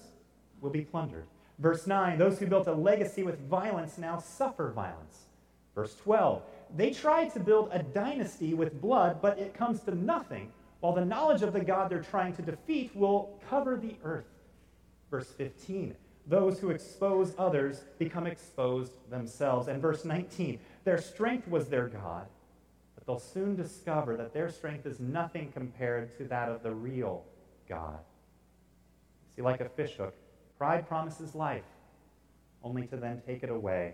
will 0.62 0.70
be 0.70 0.82
plundered. 0.82 1.26
Verse 1.60 1.88
9, 1.88 2.18
those 2.18 2.40
who 2.40 2.46
built 2.46 2.68
a 2.68 2.74
legacy 2.74 3.24
with 3.24 3.40
violence 3.48 3.98
now 3.98 4.20
suffer 4.20 4.72
violence. 4.72 5.26
Verse 5.74 5.96
12, 6.04 6.42
they 6.76 6.92
try 6.92 7.28
to 7.30 7.40
build 7.40 7.70
a 7.72 7.82
dynasty 7.82 8.54
with 8.54 8.82
blood, 8.82 9.22
but 9.22 9.40
it 9.40 9.54
comes 9.54 9.82
to 9.82 9.96
nothing, 9.96 10.52
while 10.80 10.94
the 10.94 11.06
knowledge 11.06 11.42
of 11.42 11.54
the 11.54 11.60
God 11.60 11.90
they're 11.90 12.02
trying 12.02 12.36
to 12.36 12.42
defeat 12.42 12.96
will 12.96 13.40
cover 13.50 13.78
the 13.78 13.96
earth. 14.04 14.26
Verse 15.10 15.30
15, 15.32 15.96
those 16.28 16.60
who 16.60 16.70
expose 16.70 17.34
others 17.38 17.84
become 17.98 18.28
exposed 18.28 18.94
themselves. 19.10 19.68
And 19.68 19.82
verse 19.82 20.04
19, 20.04 20.60
their 20.84 20.98
strength 21.00 21.48
was 21.48 21.68
their 21.68 21.88
God, 21.88 22.28
but 22.96 23.06
they'll 23.06 23.20
soon 23.20 23.56
discover 23.56 24.18
that 24.18 24.34
their 24.34 24.50
strength 24.50 24.86
is 24.86 25.00
nothing 25.00 25.52
compared 25.54 26.18
to 26.18 26.26
that 26.26 26.50
of 26.50 26.64
the 26.64 26.72
real 26.72 27.24
God. 27.70 28.00
See, 29.36 29.42
like 29.42 29.62
a 29.62 29.70
fishhook, 29.70 30.14
Pride 30.58 30.88
promises 30.88 31.36
life, 31.36 31.64
only 32.64 32.88
to 32.88 32.98
then 32.98 33.22
take 33.26 33.44
it 33.44 33.50
away. 33.50 33.94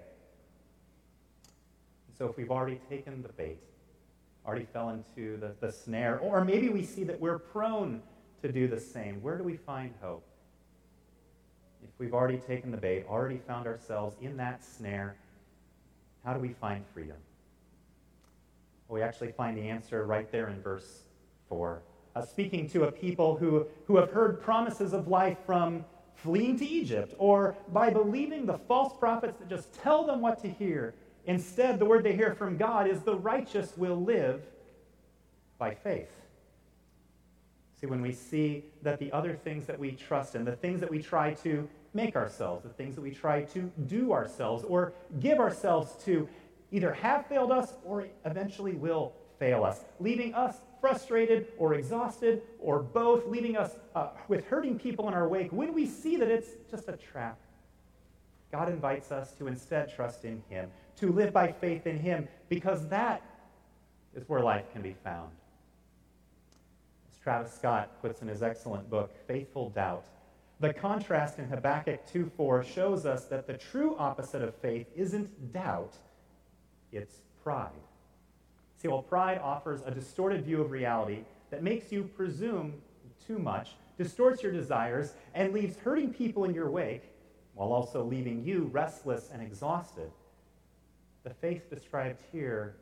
So 2.17 2.27
if 2.27 2.37
we've 2.37 2.51
already 2.51 2.79
taken 2.89 3.21
the 3.21 3.29
bait, 3.29 3.59
already 4.45 4.65
fell 4.65 4.89
into 4.89 5.37
the, 5.37 5.55
the 5.59 5.71
snare, 5.71 6.19
or 6.19 6.43
maybe 6.43 6.69
we 6.69 6.83
see 6.83 7.03
that 7.05 7.19
we're 7.19 7.39
prone 7.39 8.01
to 8.41 8.51
do 8.51 8.67
the 8.67 8.79
same, 8.79 9.21
where 9.21 9.37
do 9.37 9.43
we 9.43 9.57
find 9.57 9.93
hope? 10.01 10.23
If 11.81 11.89
we've 11.97 12.13
already 12.13 12.37
taken 12.37 12.71
the 12.71 12.77
bait, 12.77 13.05
already 13.07 13.39
found 13.47 13.67
ourselves 13.67 14.15
in 14.21 14.37
that 14.37 14.63
snare, 14.63 15.15
how 16.23 16.33
do 16.33 16.39
we 16.39 16.49
find 16.49 16.85
freedom? 16.93 17.17
Well, 18.87 18.95
we 18.95 19.01
actually 19.01 19.31
find 19.31 19.57
the 19.57 19.69
answer 19.69 20.05
right 20.05 20.31
there 20.31 20.49
in 20.49 20.61
verse 20.61 21.03
4. 21.49 21.81
Uh, 22.15 22.21
speaking 22.25 22.69
to 22.69 22.83
a 22.83 22.91
people 22.91 23.35
who, 23.35 23.65
who 23.85 23.97
have 23.97 24.11
heard 24.11 24.41
promises 24.41 24.93
of 24.93 25.07
life 25.07 25.37
from 25.45 25.83
fleeing 26.15 26.57
to 26.59 26.65
Egypt, 26.65 27.13
or 27.17 27.55
by 27.71 27.89
believing 27.89 28.45
the 28.45 28.57
false 28.57 28.93
prophets 28.97 29.37
that 29.39 29.49
just 29.49 29.73
tell 29.73 30.05
them 30.05 30.21
what 30.21 30.41
to 30.41 30.47
hear. 30.47 30.93
Instead, 31.25 31.79
the 31.79 31.85
word 31.85 32.03
they 32.03 32.15
hear 32.15 32.33
from 32.33 32.57
God 32.57 32.87
is 32.87 33.01
the 33.01 33.15
righteous 33.15 33.75
will 33.77 34.01
live 34.01 34.41
by 35.57 35.73
faith. 35.73 36.11
See, 37.79 37.87
when 37.87 38.01
we 38.01 38.11
see 38.13 38.65
that 38.81 38.99
the 38.99 39.11
other 39.11 39.35
things 39.35 39.65
that 39.65 39.77
we 39.77 39.91
trust 39.91 40.35
in, 40.35 40.45
the 40.45 40.55
things 40.55 40.79
that 40.81 40.89
we 40.89 41.01
try 41.01 41.33
to 41.35 41.67
make 41.93 42.15
ourselves, 42.15 42.63
the 42.63 42.69
things 42.69 42.95
that 42.95 43.01
we 43.01 43.11
try 43.11 43.43
to 43.43 43.71
do 43.87 44.11
ourselves 44.11 44.63
or 44.63 44.93
give 45.19 45.39
ourselves 45.39 45.93
to, 46.05 46.27
either 46.71 46.93
have 46.93 47.25
failed 47.27 47.51
us 47.51 47.73
or 47.85 48.07
eventually 48.25 48.73
will 48.73 49.13
fail 49.37 49.63
us, 49.63 49.83
leaving 49.99 50.33
us 50.33 50.57
frustrated 50.81 51.47
or 51.57 51.75
exhausted 51.75 52.41
or 52.59 52.79
both, 52.79 53.25
leaving 53.27 53.55
us 53.55 53.71
uh, 53.95 54.09
with 54.27 54.45
hurting 54.47 54.77
people 54.77 55.07
in 55.07 55.13
our 55.13 55.27
wake 55.27 55.51
when 55.51 55.73
we 55.73 55.85
see 55.85 56.17
that 56.17 56.27
it's 56.27 56.49
just 56.69 56.89
a 56.89 56.97
trap. 56.97 57.37
God 58.51 58.69
invites 58.69 59.11
us 59.11 59.31
to 59.33 59.47
instead 59.47 59.93
trust 59.95 60.25
in 60.25 60.43
Him, 60.49 60.69
to 60.97 61.11
live 61.11 61.33
by 61.33 61.51
faith 61.51 61.87
in 61.87 61.97
Him, 61.97 62.27
because 62.49 62.87
that 62.89 63.21
is 64.15 64.27
where 64.27 64.41
life 64.41 64.71
can 64.71 64.81
be 64.81 64.95
found. 65.03 65.31
As 67.09 67.17
Travis 67.17 67.53
Scott 67.53 68.01
puts 68.01 68.21
in 68.21 68.27
his 68.27 68.43
excellent 68.43 68.89
book, 68.89 69.11
Faithful 69.27 69.69
Doubt, 69.69 70.05
the 70.59 70.73
contrast 70.73 71.39
in 71.39 71.45
Habakkuk 71.45 72.05
2:4 72.05 72.63
shows 72.63 73.05
us 73.05 73.25
that 73.25 73.47
the 73.47 73.57
true 73.57 73.97
opposite 73.97 74.41
of 74.41 74.55
faith 74.55 74.87
isn't 74.95 75.51
doubt, 75.51 75.97
it's 76.91 77.21
pride. 77.43 77.71
See, 78.77 78.87
while 78.87 79.01
pride 79.01 79.39
offers 79.39 79.81
a 79.85 79.91
distorted 79.91 80.45
view 80.45 80.61
of 80.61 80.71
reality 80.71 81.23
that 81.49 81.63
makes 81.63 81.91
you 81.91 82.03
presume 82.03 82.81
too 83.25 83.39
much, 83.39 83.75
distorts 83.97 84.43
your 84.43 84.51
desires, 84.51 85.13
and 85.33 85.53
leaves 85.53 85.77
hurting 85.77 86.13
people 86.13 86.45
in 86.45 86.53
your 86.53 86.69
wake, 86.69 87.03
while 87.55 87.71
also 87.71 88.03
leaving 88.03 88.43
you 88.43 88.65
restless 88.65 89.29
and 89.31 89.41
exhausted, 89.41 90.11
the 91.23 91.33
faith 91.33 91.69
described 91.69 92.21
here 92.31 92.75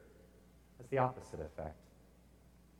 has 0.78 0.88
the 0.90 0.98
opposite 0.98 1.40
effect. 1.40 1.76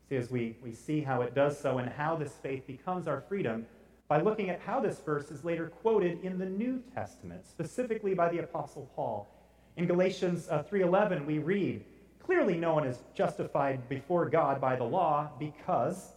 See, 0.10 0.16
as 0.16 0.30
we, 0.30 0.58
we 0.64 0.74
see 0.74 1.02
how 1.02 1.22
it 1.22 1.36
does 1.36 1.60
so 1.60 1.78
and 1.78 1.90
how 1.90 2.16
this 2.16 2.34
faith 2.42 2.68
becomes 2.68 3.08
our 3.08 3.22
freedom 3.22 3.66
by 4.08 4.22
looking 4.22 4.50
at 4.50 4.60
how 4.60 4.80
this 4.82 5.00
verse 5.00 5.32
is 5.32 5.46
later 5.46 5.68
quoted 5.70 6.22
in 6.24 6.38
the 6.38 6.46
New 6.46 6.84
Testament, 6.94 7.46
specifically 7.48 8.14
by 8.14 8.30
the 8.30 8.40
Apostle 8.40 8.92
Paul. 8.96 9.30
In 9.78 9.86
Galatians 9.86 10.50
uh, 10.50 10.64
3:11, 10.70 11.26
we 11.26 11.40
read, 11.40 11.86
Clearly, 12.20 12.58
no 12.58 12.74
one 12.74 12.86
is 12.86 13.00
justified 13.14 13.88
before 13.88 14.30
God 14.30 14.60
by 14.60 14.76
the 14.76 14.84
law 14.84 15.30
because 15.40 16.12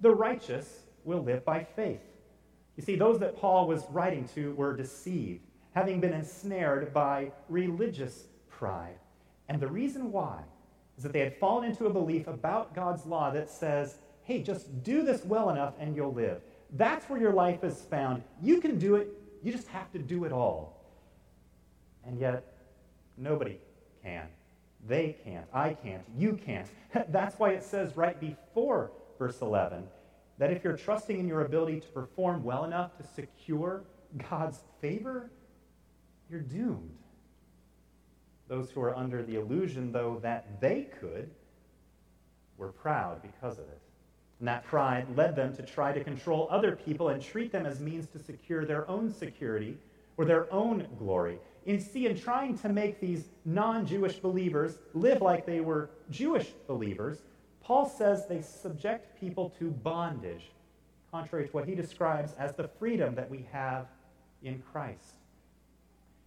the 0.00 0.14
righteous 0.14 0.82
will 1.04 1.22
live 1.22 1.44
by 1.44 1.64
faith. 1.64 2.00
You 2.76 2.82
see, 2.82 2.96
those 2.96 3.18
that 3.18 3.36
Paul 3.36 3.66
was 3.66 3.84
writing 3.90 4.28
to 4.34 4.54
were 4.54 4.76
deceived, 4.76 5.44
having 5.74 6.00
been 6.00 6.12
ensnared 6.12 6.94
by 6.94 7.32
religious 7.48 8.24
pride. 8.62 8.94
And 9.48 9.60
the 9.60 9.66
reason 9.66 10.12
why 10.12 10.38
is 10.96 11.02
that 11.02 11.12
they 11.12 11.18
had 11.18 11.36
fallen 11.38 11.68
into 11.68 11.86
a 11.86 11.90
belief 11.90 12.28
about 12.28 12.76
God's 12.76 13.04
law 13.04 13.28
that 13.32 13.50
says, 13.50 13.96
hey, 14.22 14.40
just 14.40 14.84
do 14.84 15.02
this 15.02 15.24
well 15.24 15.50
enough 15.50 15.74
and 15.80 15.96
you'll 15.96 16.14
live. 16.14 16.40
That's 16.74 17.10
where 17.10 17.20
your 17.20 17.32
life 17.32 17.64
is 17.64 17.80
found. 17.90 18.22
You 18.40 18.60
can 18.60 18.78
do 18.78 18.94
it, 18.94 19.08
you 19.42 19.50
just 19.50 19.66
have 19.66 19.90
to 19.90 19.98
do 19.98 20.22
it 20.22 20.30
all. 20.30 20.80
And 22.06 22.20
yet, 22.20 22.54
nobody 23.18 23.58
can. 24.04 24.28
They 24.86 25.16
can't. 25.24 25.46
I 25.52 25.74
can't. 25.74 26.04
You 26.16 26.38
can't. 26.46 26.68
That's 27.08 27.36
why 27.40 27.50
it 27.50 27.64
says 27.64 27.96
right 27.96 28.18
before 28.20 28.92
verse 29.18 29.40
11 29.40 29.82
that 30.38 30.52
if 30.52 30.62
you're 30.62 30.76
trusting 30.76 31.18
in 31.18 31.26
your 31.26 31.40
ability 31.40 31.80
to 31.80 31.88
perform 31.88 32.44
well 32.44 32.62
enough 32.62 32.96
to 32.98 33.02
secure 33.02 33.82
God's 34.30 34.60
favor, 34.80 35.32
you're 36.30 36.40
doomed. 36.40 37.01
Those 38.52 38.70
who 38.70 38.82
are 38.82 38.94
under 38.94 39.22
the 39.22 39.36
illusion, 39.36 39.92
though, 39.92 40.18
that 40.20 40.60
they 40.60 40.82
could, 41.00 41.30
were 42.58 42.70
proud 42.70 43.22
because 43.22 43.54
of 43.54 43.64
it. 43.64 43.80
And 44.40 44.46
that 44.46 44.62
pride 44.62 45.06
led 45.16 45.34
them 45.34 45.56
to 45.56 45.62
try 45.62 45.90
to 45.90 46.04
control 46.04 46.48
other 46.50 46.76
people 46.76 47.08
and 47.08 47.22
treat 47.22 47.50
them 47.50 47.64
as 47.64 47.80
means 47.80 48.08
to 48.08 48.18
secure 48.18 48.66
their 48.66 48.86
own 48.90 49.10
security 49.10 49.78
or 50.18 50.26
their 50.26 50.52
own 50.52 50.86
glory 50.98 51.38
in 51.64 51.80
see 51.80 52.04
in 52.04 52.14
trying 52.14 52.58
to 52.58 52.68
make 52.68 53.00
these 53.00 53.24
non-Jewish 53.46 54.18
believers 54.18 54.76
live 54.92 55.22
like 55.22 55.46
they 55.46 55.60
were 55.60 55.88
Jewish 56.10 56.52
believers, 56.66 57.22
Paul 57.62 57.88
says 57.88 58.26
they 58.26 58.42
subject 58.42 59.18
people 59.18 59.48
to 59.60 59.70
bondage, 59.70 60.50
contrary 61.10 61.46
to 61.46 61.52
what 61.52 61.66
he 61.66 61.74
describes 61.74 62.34
as 62.38 62.54
the 62.54 62.68
freedom 62.68 63.14
that 63.14 63.30
we 63.30 63.46
have 63.50 63.86
in 64.42 64.62
Christ. 64.72 65.21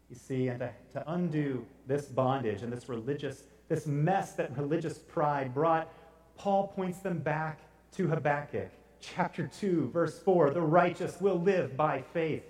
You 0.10 0.15
see, 0.15 0.48
and 0.50 0.60
to, 0.60 0.72
to 0.94 1.12
undo 1.12 1.65
this 1.88 2.06
bondage 2.06 2.62
and 2.62 2.72
this 2.72 2.88
religious, 2.88 3.44
this 3.68 3.88
mess 3.88 4.34
that 4.34 4.56
religious 4.58 4.98
pride 5.00 5.54
brought, 5.54 5.91
Paul 6.38 6.68
points 6.68 7.00
them 7.00 7.20
back 7.20 7.60
to 7.94 8.08
Habakkuk, 8.08 8.70
chapter 9.00 9.48
2, 9.48 9.89
verse 9.91 10.20
4. 10.20 10.52
The 10.52 10.62
righteous 10.62 11.20
will 11.20 11.39
live 11.39 11.76
by 11.76 12.04
faith. 12.13 12.44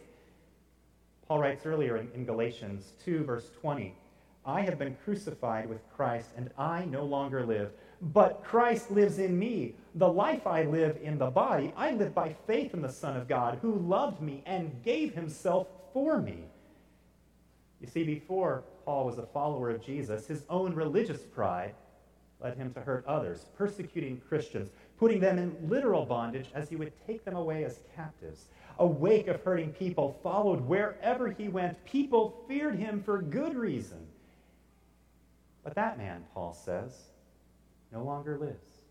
Paul 1.28 1.40
writes 1.40 1.66
earlier 1.66 1.98
in, 1.98 2.10
in, 2.14 2.26
Galatians 2.26 2.92
2, 3.04 3.24
verse 3.24 3.50
20 3.62 3.96
I 4.46 4.62
have 4.62 4.78
been 4.78 4.96
crucified 5.04 5.68
with 5.68 5.82
Christ, 5.96 6.30
and 6.38 6.52
I 6.56 6.86
no 6.86 7.04
longer 7.04 7.44
live, 7.46 7.72
but 8.00 8.44
Christ 8.44 8.92
lives 8.92 9.18
in 9.18 9.40
me. 9.40 9.74
The 9.96 10.08
life 10.08 10.46
I 10.46 10.64
live 10.64 11.00
in 11.02 11.18
the 11.18 11.32
body, 11.32 11.74
I 11.76 11.94
live 11.94 12.14
by 12.14 12.36
faith 12.46 12.76
in 12.76 12.84
the 12.84 12.92
Son 12.92 13.18
of 13.18 13.28
God, 13.28 13.58
who 13.64 13.74
loved 13.74 14.22
me 14.22 14.44
and 14.46 14.84
gave 14.84 15.16
himself 15.16 15.68
for 15.94 16.22
me. 16.22 16.44
You 17.86 17.92
see, 17.92 18.04
before 18.04 18.64
Paul 18.84 19.06
was 19.06 19.20
a 19.20 19.28
follower 19.28 19.70
of 19.70 19.80
Jesus, 19.80 20.26
his 20.26 20.44
own 20.50 20.74
religious 20.74 21.22
pride 21.22 21.76
led 22.42 22.58
him 22.58 22.74
to 22.74 22.82
hurt 22.82 23.06
others, 23.06 23.46
persecuting 23.56 24.20
Christians, 24.28 24.72
putting 24.98 25.20
them 25.20 25.38
in 25.38 25.56
literal 25.70 26.04
bondage 26.04 26.50
as 26.56 26.68
he 26.68 26.76
would 26.76 26.92
take 27.06 27.24
them 27.24 27.36
away 27.36 27.64
as 27.64 27.82
captives 27.96 28.48
a 28.80 28.86
wake 28.86 29.28
of 29.28 29.42
hurting 29.42 29.72
people 29.72 30.20
followed 30.22 30.62
wherever 30.62 31.32
he 31.32 31.48
went. 31.48 31.84
People 31.86 32.44
feared 32.48 32.76
him 32.76 33.02
for 33.02 33.22
good 33.22 33.56
reason. 33.56 34.06
But 35.64 35.76
that 35.76 35.98
man, 35.98 36.26
Paul 36.34 36.54
says, 36.54 36.92
no 37.94 38.04
longer 38.04 38.38
lives. 38.38 38.82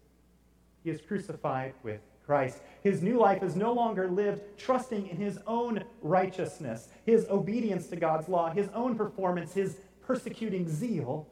He 0.83 0.91
is 0.91 1.01
crucified 1.01 1.75
with 1.83 2.01
Christ. 2.27 2.59
His 2.83 3.03
new 3.03 3.19
life 3.19 3.43
is 3.43 3.57
no 3.57 3.73
longer 3.73 4.09
lived 4.09 4.43
trusting 4.59 5.09
in 5.09 5.17
his 5.17 5.39
own 5.47 5.85
righteousness, 6.03 6.89
his 7.05 7.27
obedience 7.29 7.87
to 7.89 7.97
God's 7.97 8.29
law, 8.29 8.51
his 8.51 8.69
own 8.75 8.97
performance, 8.97 9.53
his 9.55 9.77
persecuting 10.03 10.69
zeal, 10.69 11.27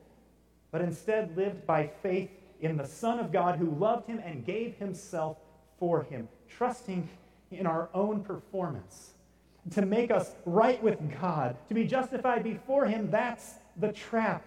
but 0.70 0.80
instead 0.80 1.36
lived 1.36 1.66
by 1.66 1.86
faith 2.02 2.30
in 2.60 2.76
the 2.76 2.86
Son 2.86 3.18
of 3.18 3.32
God 3.32 3.58
who 3.58 3.70
loved 3.70 4.06
him 4.06 4.18
and 4.24 4.44
gave 4.44 4.76
himself 4.76 5.38
for 5.78 6.02
him, 6.04 6.28
trusting 6.48 7.08
in 7.50 7.66
our 7.66 7.88
own 7.92 8.22
performance 8.22 9.12
to 9.70 9.82
make 9.82 10.10
us 10.10 10.34
right 10.44 10.82
with 10.82 10.98
God, 11.20 11.56
to 11.68 11.74
be 11.74 11.84
justified 11.86 12.42
before 12.42 12.86
Him. 12.86 13.10
That's 13.10 13.54
the 13.76 13.92
trap. 13.92 14.44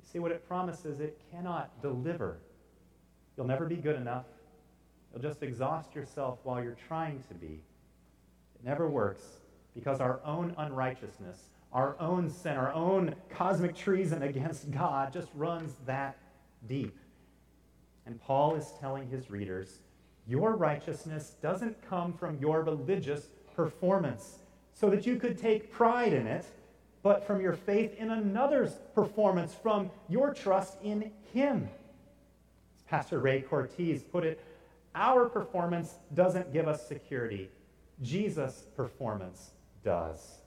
You 0.00 0.08
see 0.12 0.18
what 0.18 0.32
it 0.32 0.46
promises? 0.48 1.00
It 1.00 1.20
cannot 1.30 1.80
deliver. 1.80 2.38
You'll 3.36 3.46
never 3.46 3.66
be 3.66 3.76
good 3.76 3.96
enough. 3.96 4.24
You'll 5.14 5.22
just 5.22 5.44
exhaust 5.44 5.94
yourself 5.94 6.40
while 6.42 6.62
you're 6.62 6.76
trying 6.88 7.22
to 7.28 7.34
be. 7.34 7.62
It 8.56 8.64
never 8.64 8.88
works 8.88 9.22
because 9.72 10.00
our 10.00 10.20
own 10.24 10.54
unrighteousness, 10.58 11.50
our 11.72 11.96
own 12.00 12.28
sin, 12.28 12.56
our 12.56 12.72
own 12.72 13.14
cosmic 13.30 13.76
treason 13.76 14.24
against 14.24 14.72
God 14.72 15.12
just 15.12 15.28
runs 15.36 15.72
that 15.86 16.18
deep. 16.66 16.96
And 18.06 18.20
Paul 18.20 18.56
is 18.56 18.72
telling 18.80 19.08
his 19.08 19.30
readers 19.30 19.78
your 20.26 20.56
righteousness 20.56 21.36
doesn't 21.42 21.86
come 21.88 22.12
from 22.14 22.38
your 22.38 22.62
religious 22.62 23.28
performance 23.54 24.38
so 24.72 24.90
that 24.90 25.06
you 25.06 25.16
could 25.16 25.38
take 25.38 25.70
pride 25.70 26.12
in 26.12 26.26
it, 26.26 26.46
but 27.02 27.26
from 27.26 27.40
your 27.40 27.52
faith 27.52 27.94
in 27.98 28.10
another's 28.10 28.72
performance, 28.94 29.54
from 29.54 29.90
your 30.08 30.32
trust 30.32 30.78
in 30.82 31.12
Him. 31.32 31.68
As 32.76 32.82
Pastor 32.88 33.18
Ray 33.20 33.42
Cortez 33.42 34.02
put 34.02 34.24
it, 34.24 34.40
our 34.94 35.28
performance 35.28 35.94
doesn't 36.14 36.52
give 36.52 36.68
us 36.68 36.86
security, 36.86 37.50
Jesus' 38.02 38.66
performance 38.76 39.52
does. 39.82 40.40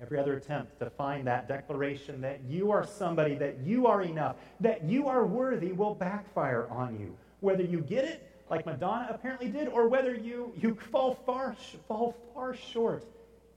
Every 0.00 0.18
other 0.18 0.34
attempt 0.34 0.78
to 0.80 0.90
find 0.90 1.26
that 1.26 1.48
declaration 1.48 2.20
that 2.20 2.40
you 2.44 2.70
are 2.70 2.86
somebody, 2.86 3.36
that 3.36 3.60
you 3.60 3.86
are 3.86 4.02
enough, 4.02 4.36
that 4.60 4.84
you 4.84 5.08
are 5.08 5.24
worthy 5.24 5.72
will 5.72 5.94
backfire 5.94 6.66
on 6.70 6.98
you. 6.98 7.16
Whether 7.40 7.62
you 7.62 7.80
get 7.80 8.04
it 8.04 8.30
like 8.50 8.66
Madonna 8.66 9.08
apparently 9.10 9.48
did, 9.48 9.68
or 9.68 9.88
whether 9.88 10.14
you, 10.14 10.52
you 10.56 10.74
fall, 10.74 11.14
far, 11.26 11.56
fall 11.88 12.14
far 12.34 12.54
short. 12.54 13.04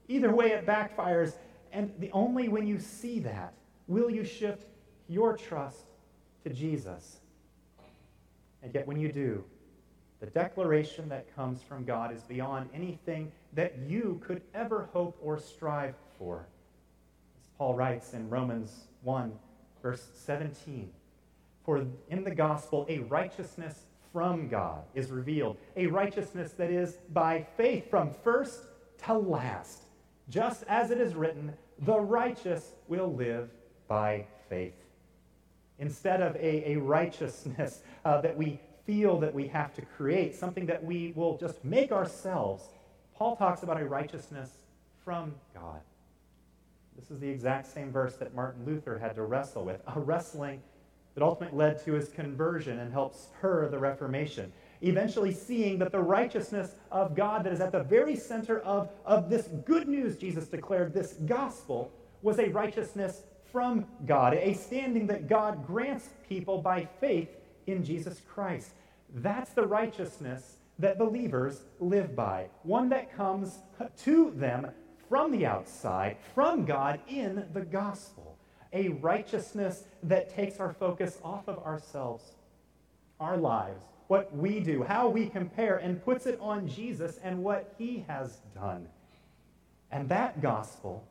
Either 0.07 0.33
way, 0.33 0.51
it 0.51 0.65
backfires. 0.65 1.33
And 1.73 1.91
the 1.99 2.11
only 2.11 2.47
when 2.47 2.65
you 2.65 2.79
see 2.79 3.19
that 3.19 3.53
will 3.87 4.09
you 4.09 4.23
shift 4.23 4.65
your 5.09 5.35
trust 5.35 5.87
to 6.43 6.49
Jesus. 6.49 7.17
And 8.63 8.73
yet, 8.73 8.87
when 8.87 8.99
you 8.99 9.11
do, 9.11 9.43
the 10.19 10.27
declaration 10.27 11.09
that 11.09 11.35
comes 11.35 11.61
from 11.61 11.85
God 11.85 12.13
is 12.13 12.23
beyond 12.23 12.69
anything 12.73 13.31
that 13.53 13.77
you 13.87 14.21
could 14.25 14.41
ever 14.53 14.89
hope 14.93 15.17
or 15.21 15.37
strive 15.39 15.95
for. 16.17 16.47
As 17.39 17.49
Paul 17.57 17.75
writes 17.75 18.13
in 18.13 18.29
Romans 18.29 18.87
1, 19.03 19.31
verse 19.81 20.07
17 20.15 20.91
For 21.63 21.85
in 22.09 22.23
the 22.23 22.33
gospel, 22.33 22.85
a 22.89 22.99
righteousness 22.99 23.85
from 24.11 24.47
God 24.47 24.83
is 24.95 25.11
revealed, 25.11 25.57
a 25.75 25.87
righteousness 25.87 26.53
that 26.53 26.71
is 26.71 26.97
by 27.13 27.45
faith 27.55 27.89
from 27.89 28.11
first 28.23 28.61
to 29.05 29.13
last. 29.13 29.83
Just 30.29 30.63
as 30.67 30.91
it 30.91 30.99
is 30.99 31.13
written, 31.13 31.53
the 31.79 31.99
righteous 31.99 32.71
will 32.87 33.13
live 33.13 33.49
by 33.87 34.25
faith. 34.49 34.73
instead 35.79 36.21
of 36.21 36.35
a, 36.37 36.71
a 36.71 36.75
righteousness 36.77 37.83
uh, 38.05 38.19
that 38.21 38.35
we 38.35 38.59
feel 38.87 39.19
that 39.19 39.35
we 39.35 39.47
have 39.47 39.73
to 39.75 39.81
create, 39.83 40.33
something 40.33 40.65
that 40.65 40.83
we 40.83 41.11
will 41.15 41.37
just 41.37 41.63
make 41.63 41.91
ourselves. 41.91 42.63
Paul 43.15 43.35
talks 43.35 43.61
about 43.61 43.79
a 43.79 43.85
righteousness 43.85 44.49
from 45.03 45.35
God. 45.53 45.81
This 46.97 47.11
is 47.11 47.19
the 47.19 47.29
exact 47.29 47.71
same 47.71 47.91
verse 47.91 48.15
that 48.15 48.33
Martin 48.33 48.65
Luther 48.65 48.97
had 48.97 49.15
to 49.15 49.23
wrestle 49.23 49.65
with, 49.65 49.81
a 49.93 49.99
wrestling 49.99 50.61
that 51.13 51.23
ultimately 51.23 51.57
led 51.57 51.83
to 51.83 51.93
his 51.93 52.09
conversion 52.09 52.79
and 52.79 52.91
helped 52.91 53.17
spur 53.17 53.67
the 53.67 53.77
Reformation. 53.77 54.51
Eventually, 54.81 55.33
seeing 55.33 55.79
that 55.79 55.91
the 55.91 55.99
righteousness 55.99 56.75
of 56.91 57.15
God 57.15 57.43
that 57.43 57.51
is 57.51 57.59
at 57.59 57.71
the 57.71 57.83
very 57.83 58.15
center 58.15 58.59
of, 58.59 58.89
of 59.05 59.29
this 59.29 59.47
good 59.65 59.87
news 59.87 60.15
Jesus 60.15 60.47
declared, 60.47 60.93
this 60.93 61.13
gospel, 61.25 61.91
was 62.21 62.39
a 62.39 62.49
righteousness 62.49 63.23
from 63.51 63.85
God, 64.05 64.33
a 64.33 64.53
standing 64.53 65.07
that 65.07 65.27
God 65.27 65.65
grants 65.65 66.09
people 66.27 66.61
by 66.61 66.87
faith 66.99 67.29
in 67.67 67.83
Jesus 67.83 68.21
Christ. 68.27 68.71
That's 69.13 69.51
the 69.51 69.67
righteousness 69.67 70.57
that 70.79 70.97
believers 70.97 71.61
live 71.79 72.15
by, 72.15 72.47
one 72.63 72.89
that 72.89 73.15
comes 73.15 73.59
to 74.03 74.31
them 74.35 74.71
from 75.09 75.31
the 75.31 75.45
outside, 75.45 76.17
from 76.33 76.65
God 76.65 76.99
in 77.07 77.45
the 77.53 77.61
gospel. 77.61 78.37
A 78.73 78.89
righteousness 78.89 79.83
that 80.03 80.33
takes 80.33 80.59
our 80.59 80.73
focus 80.73 81.19
off 81.23 81.47
of 81.47 81.59
ourselves, 81.59 82.23
our 83.19 83.37
lives, 83.37 83.83
what 84.07 84.35
we 84.35 84.59
do, 84.59 84.83
how 84.83 85.07
we 85.07 85.27
compare, 85.27 85.77
and 85.77 86.03
puts 86.03 86.25
it 86.25 86.37
on 86.41 86.67
Jesus 86.67 87.19
and 87.23 87.43
what 87.43 87.73
he 87.77 88.05
has 88.07 88.39
done. 88.53 88.87
And 89.91 90.07
that 90.09 90.41
gospel 90.41 91.07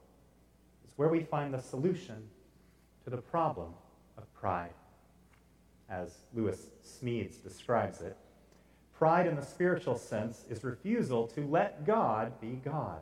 is 0.84 0.92
where 0.96 1.08
we 1.08 1.20
find 1.20 1.52
the 1.52 1.60
solution 1.60 2.28
to 3.04 3.10
the 3.10 3.16
problem 3.16 3.72
of 4.18 4.32
pride 4.34 4.72
as 5.88 6.18
Lewis 6.34 6.68
Smedes 6.84 7.42
describes 7.42 8.00
it. 8.00 8.16
Pride 8.98 9.26
in 9.26 9.36
the 9.36 9.44
spiritual 9.44 9.96
sense 9.96 10.44
is 10.48 10.64
refusal 10.64 11.26
to 11.28 11.46
let 11.46 11.84
God 11.84 12.40
be 12.40 12.60
God. 12.64 13.00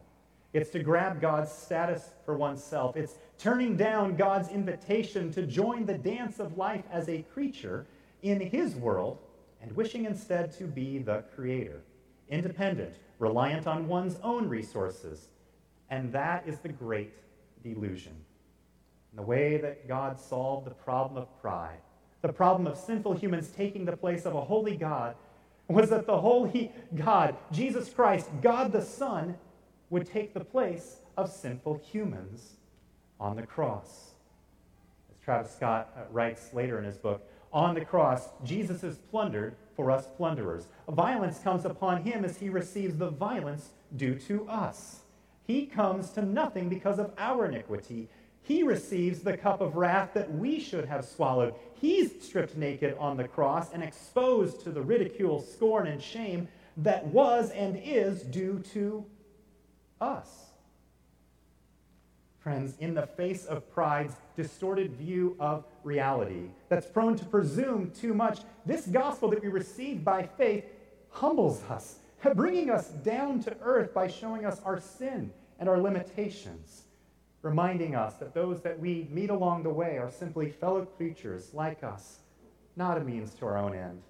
It's 0.52 0.70
to 0.70 0.80
grab 0.80 1.20
God's 1.20 1.50
status 1.50 2.10
for 2.24 2.36
oneself. 2.36 2.96
It's 2.96 3.14
turning 3.38 3.76
down 3.76 4.16
God's 4.16 4.48
invitation 4.48 5.32
to 5.32 5.46
join 5.46 5.84
the 5.84 5.98
dance 5.98 6.38
of 6.38 6.56
life 6.56 6.84
as 6.90 7.08
a 7.08 7.22
creature 7.22 7.86
in 8.22 8.40
His 8.40 8.74
world 8.76 9.18
and 9.60 9.72
wishing 9.72 10.04
instead 10.04 10.52
to 10.58 10.64
be 10.64 10.98
the 10.98 11.24
creator, 11.34 11.80
independent, 12.28 12.94
reliant 13.18 13.66
on 13.66 13.88
one's 13.88 14.16
own 14.22 14.48
resources. 14.48 15.28
And 15.90 16.12
that 16.12 16.46
is 16.46 16.58
the 16.58 16.68
great 16.68 17.14
delusion. 17.62 18.14
And 19.10 19.18
the 19.18 19.26
way 19.26 19.56
that 19.58 19.88
God 19.88 20.20
solved 20.20 20.66
the 20.66 20.74
problem 20.74 21.20
of 21.20 21.40
pride 21.40 21.78
the 22.24 22.32
problem 22.32 22.66
of 22.66 22.78
sinful 22.78 23.12
humans 23.12 23.50
taking 23.54 23.84
the 23.84 23.94
place 23.94 24.24
of 24.24 24.34
a 24.34 24.40
holy 24.40 24.78
God 24.78 25.14
was 25.68 25.90
that 25.90 26.06
the 26.06 26.18
holy 26.22 26.72
God, 26.94 27.36
Jesus 27.52 27.90
Christ, 27.90 28.30
God 28.40 28.72
the 28.72 28.80
Son, 28.80 29.36
would 29.90 30.06
take 30.06 30.32
the 30.32 30.42
place 30.42 31.00
of 31.18 31.30
sinful 31.30 31.82
humans 31.92 32.54
on 33.20 33.36
the 33.36 33.46
cross. 33.46 34.12
As 35.10 35.22
Travis 35.22 35.52
Scott 35.52 35.92
uh, 35.94 36.04
writes 36.10 36.54
later 36.54 36.78
in 36.78 36.84
his 36.84 36.96
book, 36.96 37.28
on 37.52 37.74
the 37.74 37.84
cross, 37.84 38.30
Jesus 38.42 38.82
is 38.82 38.96
plundered 39.10 39.54
for 39.76 39.90
us 39.90 40.08
plunderers. 40.16 40.68
Violence 40.88 41.40
comes 41.40 41.66
upon 41.66 42.04
him 42.04 42.24
as 42.24 42.38
he 42.38 42.48
receives 42.48 42.96
the 42.96 43.10
violence 43.10 43.68
due 43.94 44.14
to 44.20 44.48
us. 44.48 45.00
He 45.46 45.66
comes 45.66 46.08
to 46.12 46.22
nothing 46.22 46.70
because 46.70 46.98
of 46.98 47.12
our 47.18 47.44
iniquity. 47.44 48.08
He 48.44 48.62
receives 48.62 49.20
the 49.20 49.38
cup 49.38 49.62
of 49.62 49.74
wrath 49.74 50.10
that 50.12 50.30
we 50.30 50.60
should 50.60 50.84
have 50.84 51.06
swallowed. 51.06 51.54
He's 51.80 52.22
stripped 52.22 52.58
naked 52.58 52.94
on 52.98 53.16
the 53.16 53.26
cross 53.26 53.72
and 53.72 53.82
exposed 53.82 54.60
to 54.64 54.70
the 54.70 54.82
ridicule, 54.82 55.40
scorn, 55.40 55.86
and 55.86 56.00
shame 56.00 56.48
that 56.76 57.06
was 57.06 57.50
and 57.50 57.80
is 57.82 58.20
due 58.22 58.62
to 58.74 59.06
us. 59.98 60.28
Friends, 62.38 62.74
in 62.80 62.92
the 62.92 63.06
face 63.06 63.46
of 63.46 63.72
pride's 63.72 64.14
distorted 64.36 64.92
view 64.92 65.36
of 65.40 65.64
reality 65.82 66.50
that's 66.68 66.86
prone 66.86 67.16
to 67.16 67.24
presume 67.24 67.90
too 67.92 68.12
much, 68.12 68.40
this 68.66 68.86
gospel 68.86 69.30
that 69.30 69.40
we 69.40 69.48
receive 69.48 70.04
by 70.04 70.22
faith 70.36 70.66
humbles 71.08 71.62
us, 71.70 71.96
bringing 72.34 72.68
us 72.68 72.88
down 72.88 73.42
to 73.44 73.56
earth 73.62 73.94
by 73.94 74.06
showing 74.06 74.44
us 74.44 74.60
our 74.66 74.78
sin 74.78 75.32
and 75.58 75.66
our 75.66 75.80
limitations 75.80 76.82
reminding 77.44 77.94
us 77.94 78.14
that 78.14 78.32
those 78.32 78.62
that 78.62 78.80
we 78.80 79.06
meet 79.10 79.28
along 79.28 79.62
the 79.62 79.70
way 79.70 79.98
are 79.98 80.10
simply 80.10 80.50
fellow 80.50 80.86
creatures 80.86 81.50
like 81.52 81.84
us, 81.84 82.20
not 82.74 82.96
a 82.96 83.00
means 83.00 83.34
to 83.34 83.44
our 83.44 83.58
own 83.58 83.74
end. 83.74 84.00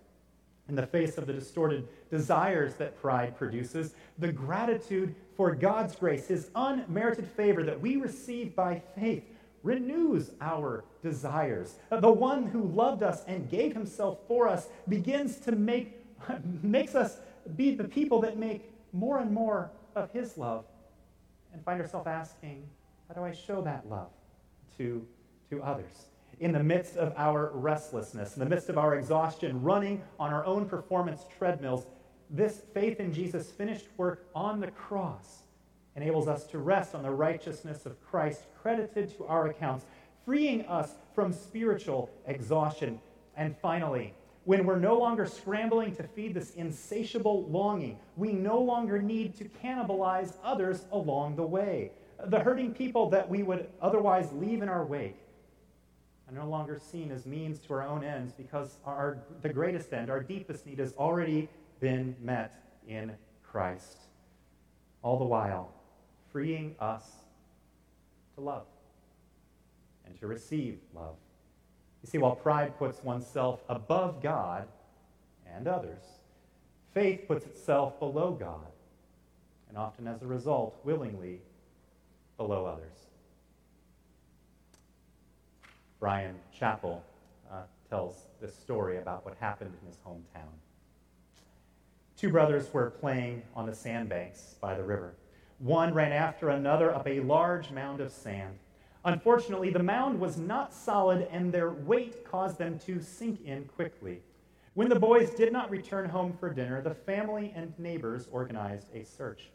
In 0.68 0.76
the 0.76 0.86
face 0.86 1.18
of 1.18 1.26
the 1.26 1.32
distorted 1.32 1.88
desires 2.10 2.76
that 2.76 2.98
pride 3.02 3.36
produces, 3.36 3.94
the 4.18 4.30
gratitude 4.32 5.16
for 5.36 5.52
God's 5.52 5.96
grace, 5.96 6.28
His 6.28 6.48
unmerited 6.54 7.26
favor 7.26 7.64
that 7.64 7.80
we 7.80 7.96
receive 7.96 8.54
by 8.54 8.80
faith, 8.98 9.24
renews 9.64 10.30
our 10.40 10.84
desires. 11.02 11.74
The 11.90 12.12
one 12.12 12.46
who 12.46 12.62
loved 12.62 13.02
us 13.02 13.24
and 13.26 13.50
gave 13.50 13.74
Himself 13.74 14.20
for 14.28 14.48
us 14.48 14.68
begins 14.88 15.38
to 15.40 15.52
make 15.52 16.00
makes 16.62 16.94
us 16.94 17.18
be 17.56 17.74
the 17.74 17.84
people 17.84 18.20
that 18.20 18.38
make 18.38 18.70
more 18.92 19.18
and 19.18 19.32
more 19.32 19.72
of 19.96 20.12
His 20.12 20.38
love 20.38 20.64
and 21.52 21.64
find 21.64 21.80
ourselves 21.80 22.06
asking, 22.06 22.68
how 23.08 23.14
do 23.14 23.22
I 23.22 23.32
show 23.32 23.60
that 23.62 23.88
love 23.88 24.10
to, 24.78 25.06
to 25.50 25.62
others? 25.62 26.06
In 26.40 26.52
the 26.52 26.62
midst 26.62 26.96
of 26.96 27.12
our 27.16 27.50
restlessness, 27.54 28.34
in 28.34 28.40
the 28.40 28.48
midst 28.48 28.68
of 28.68 28.78
our 28.78 28.96
exhaustion, 28.96 29.62
running 29.62 30.02
on 30.18 30.32
our 30.32 30.44
own 30.44 30.66
performance 30.66 31.24
treadmills, 31.38 31.86
this 32.30 32.62
faith 32.72 32.98
in 33.00 33.12
Jesus' 33.12 33.50
finished 33.50 33.86
work 33.96 34.26
on 34.34 34.60
the 34.60 34.70
cross 34.70 35.42
enables 35.96 36.26
us 36.26 36.44
to 36.48 36.58
rest 36.58 36.94
on 36.94 37.02
the 37.02 37.10
righteousness 37.10 37.86
of 37.86 38.02
Christ 38.02 38.42
credited 38.60 39.16
to 39.16 39.26
our 39.26 39.48
accounts, 39.48 39.84
freeing 40.24 40.66
us 40.66 40.94
from 41.14 41.32
spiritual 41.32 42.10
exhaustion. 42.26 42.98
And 43.36 43.56
finally, 43.58 44.14
when 44.44 44.66
we're 44.66 44.78
no 44.78 44.98
longer 44.98 45.26
scrambling 45.26 45.94
to 45.96 46.02
feed 46.02 46.34
this 46.34 46.54
insatiable 46.54 47.44
longing, 47.44 47.98
we 48.16 48.32
no 48.32 48.58
longer 48.58 49.00
need 49.00 49.36
to 49.36 49.44
cannibalize 49.44 50.34
others 50.42 50.84
along 50.90 51.36
the 51.36 51.46
way 51.46 51.92
the 52.26 52.40
hurting 52.40 52.72
people 52.72 53.10
that 53.10 53.28
we 53.28 53.42
would 53.42 53.68
otherwise 53.80 54.32
leave 54.32 54.62
in 54.62 54.68
our 54.68 54.84
wake 54.84 55.18
are 56.28 56.34
no 56.34 56.48
longer 56.48 56.78
seen 56.78 57.10
as 57.10 57.26
means 57.26 57.58
to 57.60 57.74
our 57.74 57.82
own 57.82 58.02
ends 58.02 58.32
because 58.32 58.78
our, 58.84 59.18
the 59.42 59.48
greatest 59.48 59.92
end, 59.92 60.10
our 60.10 60.22
deepest 60.22 60.66
need, 60.66 60.78
has 60.78 60.92
already 60.94 61.48
been 61.80 62.16
met 62.20 62.62
in 62.88 63.12
Christ. 63.42 63.98
All 65.02 65.18
the 65.18 65.24
while, 65.24 65.72
freeing 66.32 66.76
us 66.80 67.04
to 68.34 68.40
love 68.40 68.66
and 70.06 70.18
to 70.20 70.26
receive 70.26 70.78
love. 70.94 71.16
You 72.02 72.08
see, 72.08 72.18
while 72.18 72.36
pride 72.36 72.78
puts 72.78 73.02
oneself 73.02 73.62
above 73.68 74.22
God 74.22 74.68
and 75.54 75.68
others, 75.68 76.02
faith 76.92 77.26
puts 77.26 77.44
itself 77.46 77.98
below 77.98 78.32
God, 78.32 78.66
and 79.68 79.76
often 79.76 80.06
as 80.06 80.22
a 80.22 80.26
result, 80.26 80.78
willingly 80.84 81.40
below 82.36 82.66
others. 82.66 82.94
Brian 86.00 86.34
Chapell 86.58 87.00
uh, 87.50 87.62
tells 87.88 88.26
this 88.40 88.54
story 88.54 88.98
about 88.98 89.24
what 89.24 89.34
happened 89.40 89.72
in 89.80 89.86
his 89.86 89.98
hometown. 90.06 90.52
Two 92.16 92.30
brothers 92.30 92.72
were 92.72 92.90
playing 92.90 93.42
on 93.54 93.66
the 93.66 93.74
sandbanks 93.74 94.56
by 94.60 94.74
the 94.74 94.84
river. 94.84 95.14
One 95.58 95.94
ran 95.94 96.12
after 96.12 96.50
another 96.50 96.94
up 96.94 97.06
a 97.06 97.20
large 97.20 97.70
mound 97.70 98.00
of 98.00 98.12
sand. 98.12 98.58
Unfortunately, 99.04 99.70
the 99.70 99.82
mound 99.82 100.18
was 100.18 100.36
not 100.36 100.72
solid 100.72 101.28
and 101.30 101.52
their 101.52 101.70
weight 101.70 102.24
caused 102.24 102.58
them 102.58 102.78
to 102.80 103.00
sink 103.00 103.44
in 103.44 103.64
quickly. 103.64 104.20
When 104.74 104.88
the 104.88 104.98
boys 104.98 105.30
did 105.30 105.52
not 105.52 105.70
return 105.70 106.08
home 106.08 106.36
for 106.38 106.52
dinner, 106.52 106.82
the 106.82 106.94
family 106.94 107.52
and 107.54 107.72
neighbors 107.78 108.28
organized 108.30 108.94
a 108.94 109.04
search 109.04 109.50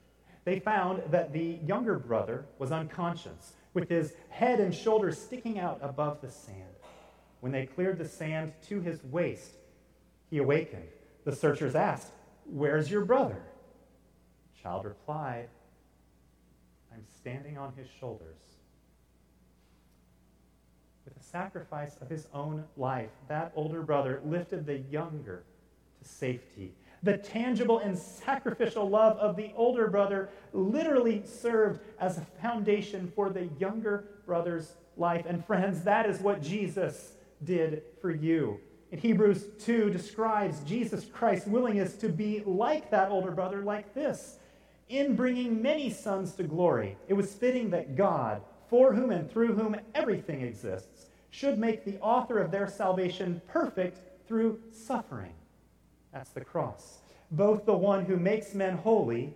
they 0.49 0.57
found 0.59 1.03
that 1.11 1.31
the 1.31 1.59
younger 1.63 1.99
brother 1.99 2.43
was 2.57 2.71
unconscious, 2.71 3.53
with 3.75 3.87
his 3.87 4.13
head 4.29 4.59
and 4.59 4.73
shoulders 4.73 5.15
sticking 5.15 5.59
out 5.59 5.77
above 5.83 6.21
the 6.21 6.31
sand. 6.31 6.73
When 7.39 7.51
they 7.51 7.67
cleared 7.67 7.99
the 7.99 8.07
sand 8.07 8.53
to 8.67 8.81
his 8.81 9.03
waist, 9.03 9.51
he 10.31 10.39
awakened. 10.39 10.87
The 11.23 11.35
searchers 11.35 11.75
asked, 11.75 12.11
Where's 12.45 12.89
your 12.89 13.05
brother? 13.05 13.39
The 14.55 14.63
child 14.63 14.85
replied, 14.85 15.49
I'm 16.91 17.05
standing 17.19 17.59
on 17.59 17.73
his 17.77 17.87
shoulders. 17.99 18.41
With 21.05 21.13
the 21.13 21.23
sacrifice 21.23 21.95
of 22.01 22.09
his 22.09 22.25
own 22.33 22.63
life, 22.75 23.11
that 23.27 23.51
older 23.55 23.83
brother 23.83 24.19
lifted 24.25 24.65
the 24.65 24.79
younger 24.79 25.43
to 26.01 26.09
safety 26.09 26.73
the 27.03 27.17
tangible 27.17 27.79
and 27.79 27.97
sacrificial 27.97 28.89
love 28.89 29.17
of 29.17 29.35
the 29.35 29.51
older 29.55 29.87
brother 29.87 30.29
literally 30.53 31.23
served 31.25 31.79
as 31.99 32.17
a 32.17 32.25
foundation 32.41 33.11
for 33.15 33.29
the 33.29 33.49
younger 33.59 34.05
brother's 34.25 34.73
life. 34.97 35.25
And 35.27 35.43
friends, 35.45 35.83
that 35.83 36.05
is 36.05 36.19
what 36.19 36.41
Jesus 36.41 37.13
did 37.43 37.83
for 38.01 38.11
you. 38.11 38.59
In 38.91 38.99
Hebrews 38.99 39.45
2 39.59 39.91
describes 39.91 40.59
Jesus 40.61 41.05
Christ's 41.05 41.47
willingness 41.47 41.93
to 41.97 42.09
be 42.09 42.41
like 42.45 42.89
that 42.91 43.09
older 43.09 43.31
brother, 43.31 43.61
like 43.61 43.93
this. 43.93 44.37
In 44.89 45.15
bringing 45.15 45.61
many 45.61 45.91
sons 45.91 46.33
to 46.33 46.43
glory, 46.43 46.97
it 47.07 47.13
was 47.13 47.33
fitting 47.33 47.69
that 47.69 47.95
God, 47.95 48.41
for 48.67 48.93
whom 48.93 49.11
and 49.11 49.29
through 49.29 49.53
whom 49.53 49.75
everything 49.93 50.41
exists, 50.41 51.05
should 51.29 51.59
make 51.59 51.85
the 51.85 51.99
author 51.99 52.39
of 52.39 52.49
their 52.49 52.67
salvation 52.67 53.39
perfect 53.47 53.99
through 54.27 54.59
suffering. 54.71 55.33
That's 56.13 56.31
the 56.31 56.41
cross. 56.41 56.99
Both 57.31 57.65
the 57.65 57.77
one 57.77 58.05
who 58.05 58.17
makes 58.17 58.53
men 58.53 58.77
holy, 58.77 59.33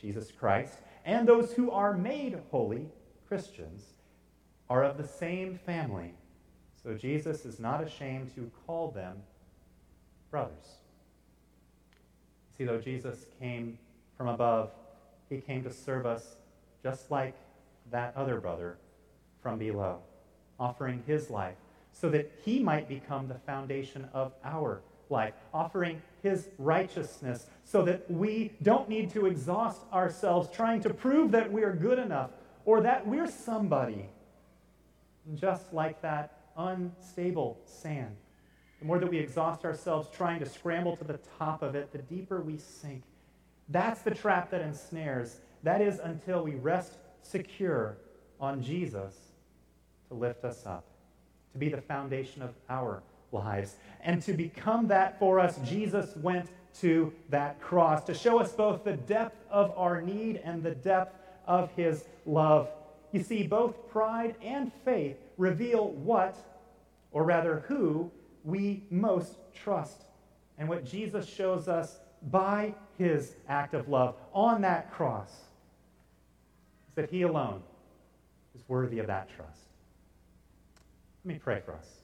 Jesus 0.00 0.32
Christ, 0.32 0.74
and 1.04 1.26
those 1.28 1.52
who 1.52 1.70
are 1.70 1.96
made 1.96 2.38
holy, 2.50 2.88
Christians, 3.28 3.82
are 4.68 4.82
of 4.82 4.96
the 4.96 5.06
same 5.06 5.58
family. 5.64 6.12
So 6.82 6.94
Jesus 6.94 7.44
is 7.44 7.60
not 7.60 7.82
ashamed 7.82 8.34
to 8.34 8.50
call 8.66 8.90
them 8.90 9.18
brothers. 10.30 10.76
See, 12.56 12.64
though 12.64 12.80
Jesus 12.80 13.26
came 13.38 13.78
from 14.16 14.28
above, 14.28 14.70
he 15.28 15.38
came 15.38 15.62
to 15.64 15.72
serve 15.72 16.06
us 16.06 16.36
just 16.82 17.10
like 17.10 17.34
that 17.90 18.16
other 18.16 18.40
brother 18.40 18.78
from 19.42 19.58
below, 19.58 19.98
offering 20.58 21.02
his 21.06 21.30
life 21.30 21.56
so 21.92 22.10
that 22.10 22.30
he 22.44 22.58
might 22.58 22.88
become 22.88 23.28
the 23.28 23.34
foundation 23.34 24.08
of 24.12 24.32
our 24.44 24.82
life, 25.10 25.34
offering 25.52 26.02
his 26.22 26.48
righteousness 26.58 27.46
so 27.64 27.82
that 27.82 28.10
we 28.10 28.52
don't 28.62 28.88
need 28.88 29.10
to 29.10 29.26
exhaust 29.26 29.80
ourselves 29.92 30.48
trying 30.50 30.80
to 30.82 30.92
prove 30.92 31.30
that 31.32 31.50
we're 31.50 31.74
good 31.74 31.98
enough 31.98 32.30
or 32.64 32.80
that 32.80 33.06
we're 33.06 33.30
somebody. 33.30 34.08
just 35.34 35.72
like 35.72 36.00
that 36.02 36.38
unstable 36.56 37.58
sand, 37.64 38.14
the 38.80 38.86
more 38.86 38.98
that 38.98 39.10
we 39.10 39.18
exhaust 39.18 39.64
ourselves 39.64 40.08
trying 40.12 40.38
to 40.38 40.46
scramble 40.46 40.96
to 40.96 41.04
the 41.04 41.18
top 41.38 41.62
of 41.62 41.74
it, 41.74 41.92
the 41.92 41.98
deeper 41.98 42.40
we 42.40 42.58
sink. 42.58 43.02
That's 43.68 44.02
the 44.02 44.12
trap 44.12 44.50
that 44.50 44.60
ensnares. 44.60 45.38
That 45.64 45.80
is 45.80 45.98
until 45.98 46.44
we 46.44 46.54
rest 46.54 46.92
secure 47.22 47.96
on 48.40 48.62
Jesus 48.62 49.14
to 50.08 50.14
lift 50.14 50.44
us 50.44 50.66
up, 50.66 50.84
to 51.52 51.58
be 51.58 51.68
the 51.68 51.80
foundation 51.80 52.42
of 52.42 52.54
our 52.68 53.02
lives. 53.36 53.76
And 54.00 54.22
to 54.22 54.32
become 54.32 54.88
that 54.88 55.18
for 55.18 55.38
us, 55.38 55.58
Jesus 55.64 56.14
went 56.16 56.48
to 56.80 57.12
that 57.30 57.60
cross 57.60 58.04
to 58.04 58.14
show 58.14 58.38
us 58.38 58.52
both 58.52 58.84
the 58.84 58.92
depth 58.92 59.36
of 59.50 59.72
our 59.76 60.00
need 60.00 60.40
and 60.44 60.62
the 60.62 60.74
depth 60.74 61.18
of 61.46 61.70
his 61.72 62.04
love. 62.26 62.68
You 63.12 63.22
see, 63.22 63.46
both 63.46 63.88
pride 63.88 64.34
and 64.42 64.72
faith 64.84 65.16
reveal 65.38 65.88
what, 65.88 66.36
or 67.12 67.24
rather 67.24 67.64
who, 67.66 68.10
we 68.44 68.84
most 68.90 69.36
trust. 69.54 70.04
And 70.58 70.68
what 70.68 70.84
Jesus 70.84 71.26
shows 71.26 71.68
us 71.68 71.98
by 72.30 72.74
his 72.98 73.36
act 73.48 73.74
of 73.74 73.88
love 73.88 74.14
on 74.32 74.62
that 74.62 74.92
cross 74.92 75.30
is 76.88 76.94
that 76.94 77.10
he 77.10 77.22
alone 77.22 77.62
is 78.54 78.62
worthy 78.68 78.98
of 78.98 79.06
that 79.06 79.28
trust. 79.34 79.60
Let 81.24 81.34
me 81.34 81.38
pray 81.38 81.60
for 81.64 81.74
us. 81.74 81.95